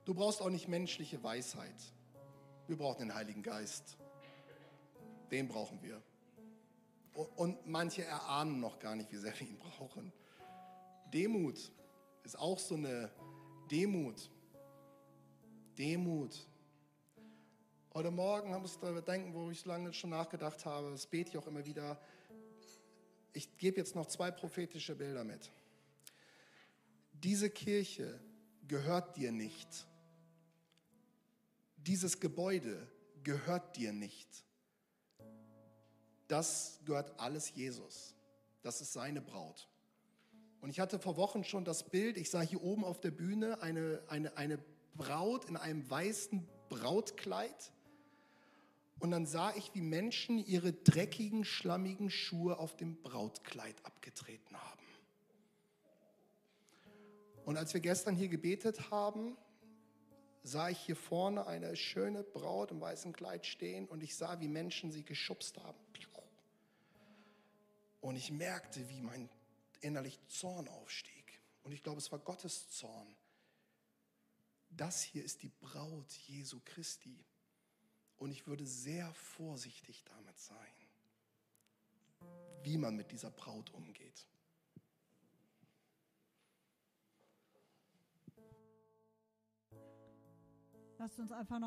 [0.07, 1.93] Du brauchst auch nicht menschliche Weisheit.
[2.67, 3.99] Wir brauchen den Heiligen Geist.
[5.31, 6.03] Den brauchen wir.
[7.37, 10.13] Und manche erahnen noch gar nicht, wie sehr wir ihn brauchen.
[11.13, 11.73] Demut
[12.23, 13.11] ist auch so eine
[13.71, 14.31] Demut.
[15.77, 16.47] Demut.
[17.93, 21.39] Heute Morgen haben wir darüber denken, wo ich lange schon nachgedacht habe, das bete ich
[21.39, 22.01] auch immer wieder.
[23.33, 25.51] Ich gebe jetzt noch zwei prophetische Bilder mit.
[27.13, 28.21] Diese Kirche
[28.67, 29.87] gehört dir nicht.
[31.77, 32.87] Dieses Gebäude
[33.25, 34.45] gehört dir nicht.
[36.31, 38.15] Das gehört alles Jesus.
[38.63, 39.69] Das ist seine Braut.
[40.61, 43.61] Und ich hatte vor Wochen schon das Bild, ich sah hier oben auf der Bühne
[43.63, 44.59] eine, eine, eine
[44.95, 47.73] Braut in einem weißen Brautkleid.
[49.01, 54.87] Und dann sah ich, wie Menschen ihre dreckigen, schlammigen Schuhe auf dem Brautkleid abgetreten haben.
[57.45, 59.37] Und als wir gestern hier gebetet haben,
[60.45, 64.49] sah ich hier vorne eine schöne Braut im weißen Kleid stehen und ich sah, wie
[64.49, 65.79] Menschen sie geschubst haben.
[68.01, 69.29] Und ich merkte, wie mein
[69.81, 71.41] innerlich Zorn aufstieg.
[71.63, 73.15] Und ich glaube, es war Gottes Zorn.
[74.71, 77.25] Das hier ist die Braut Jesu Christi.
[78.19, 80.75] Und ich würde sehr vorsichtig damit sein,
[82.63, 84.27] wie man mit dieser Braut umgeht.
[90.99, 91.59] Lasst uns einfach noch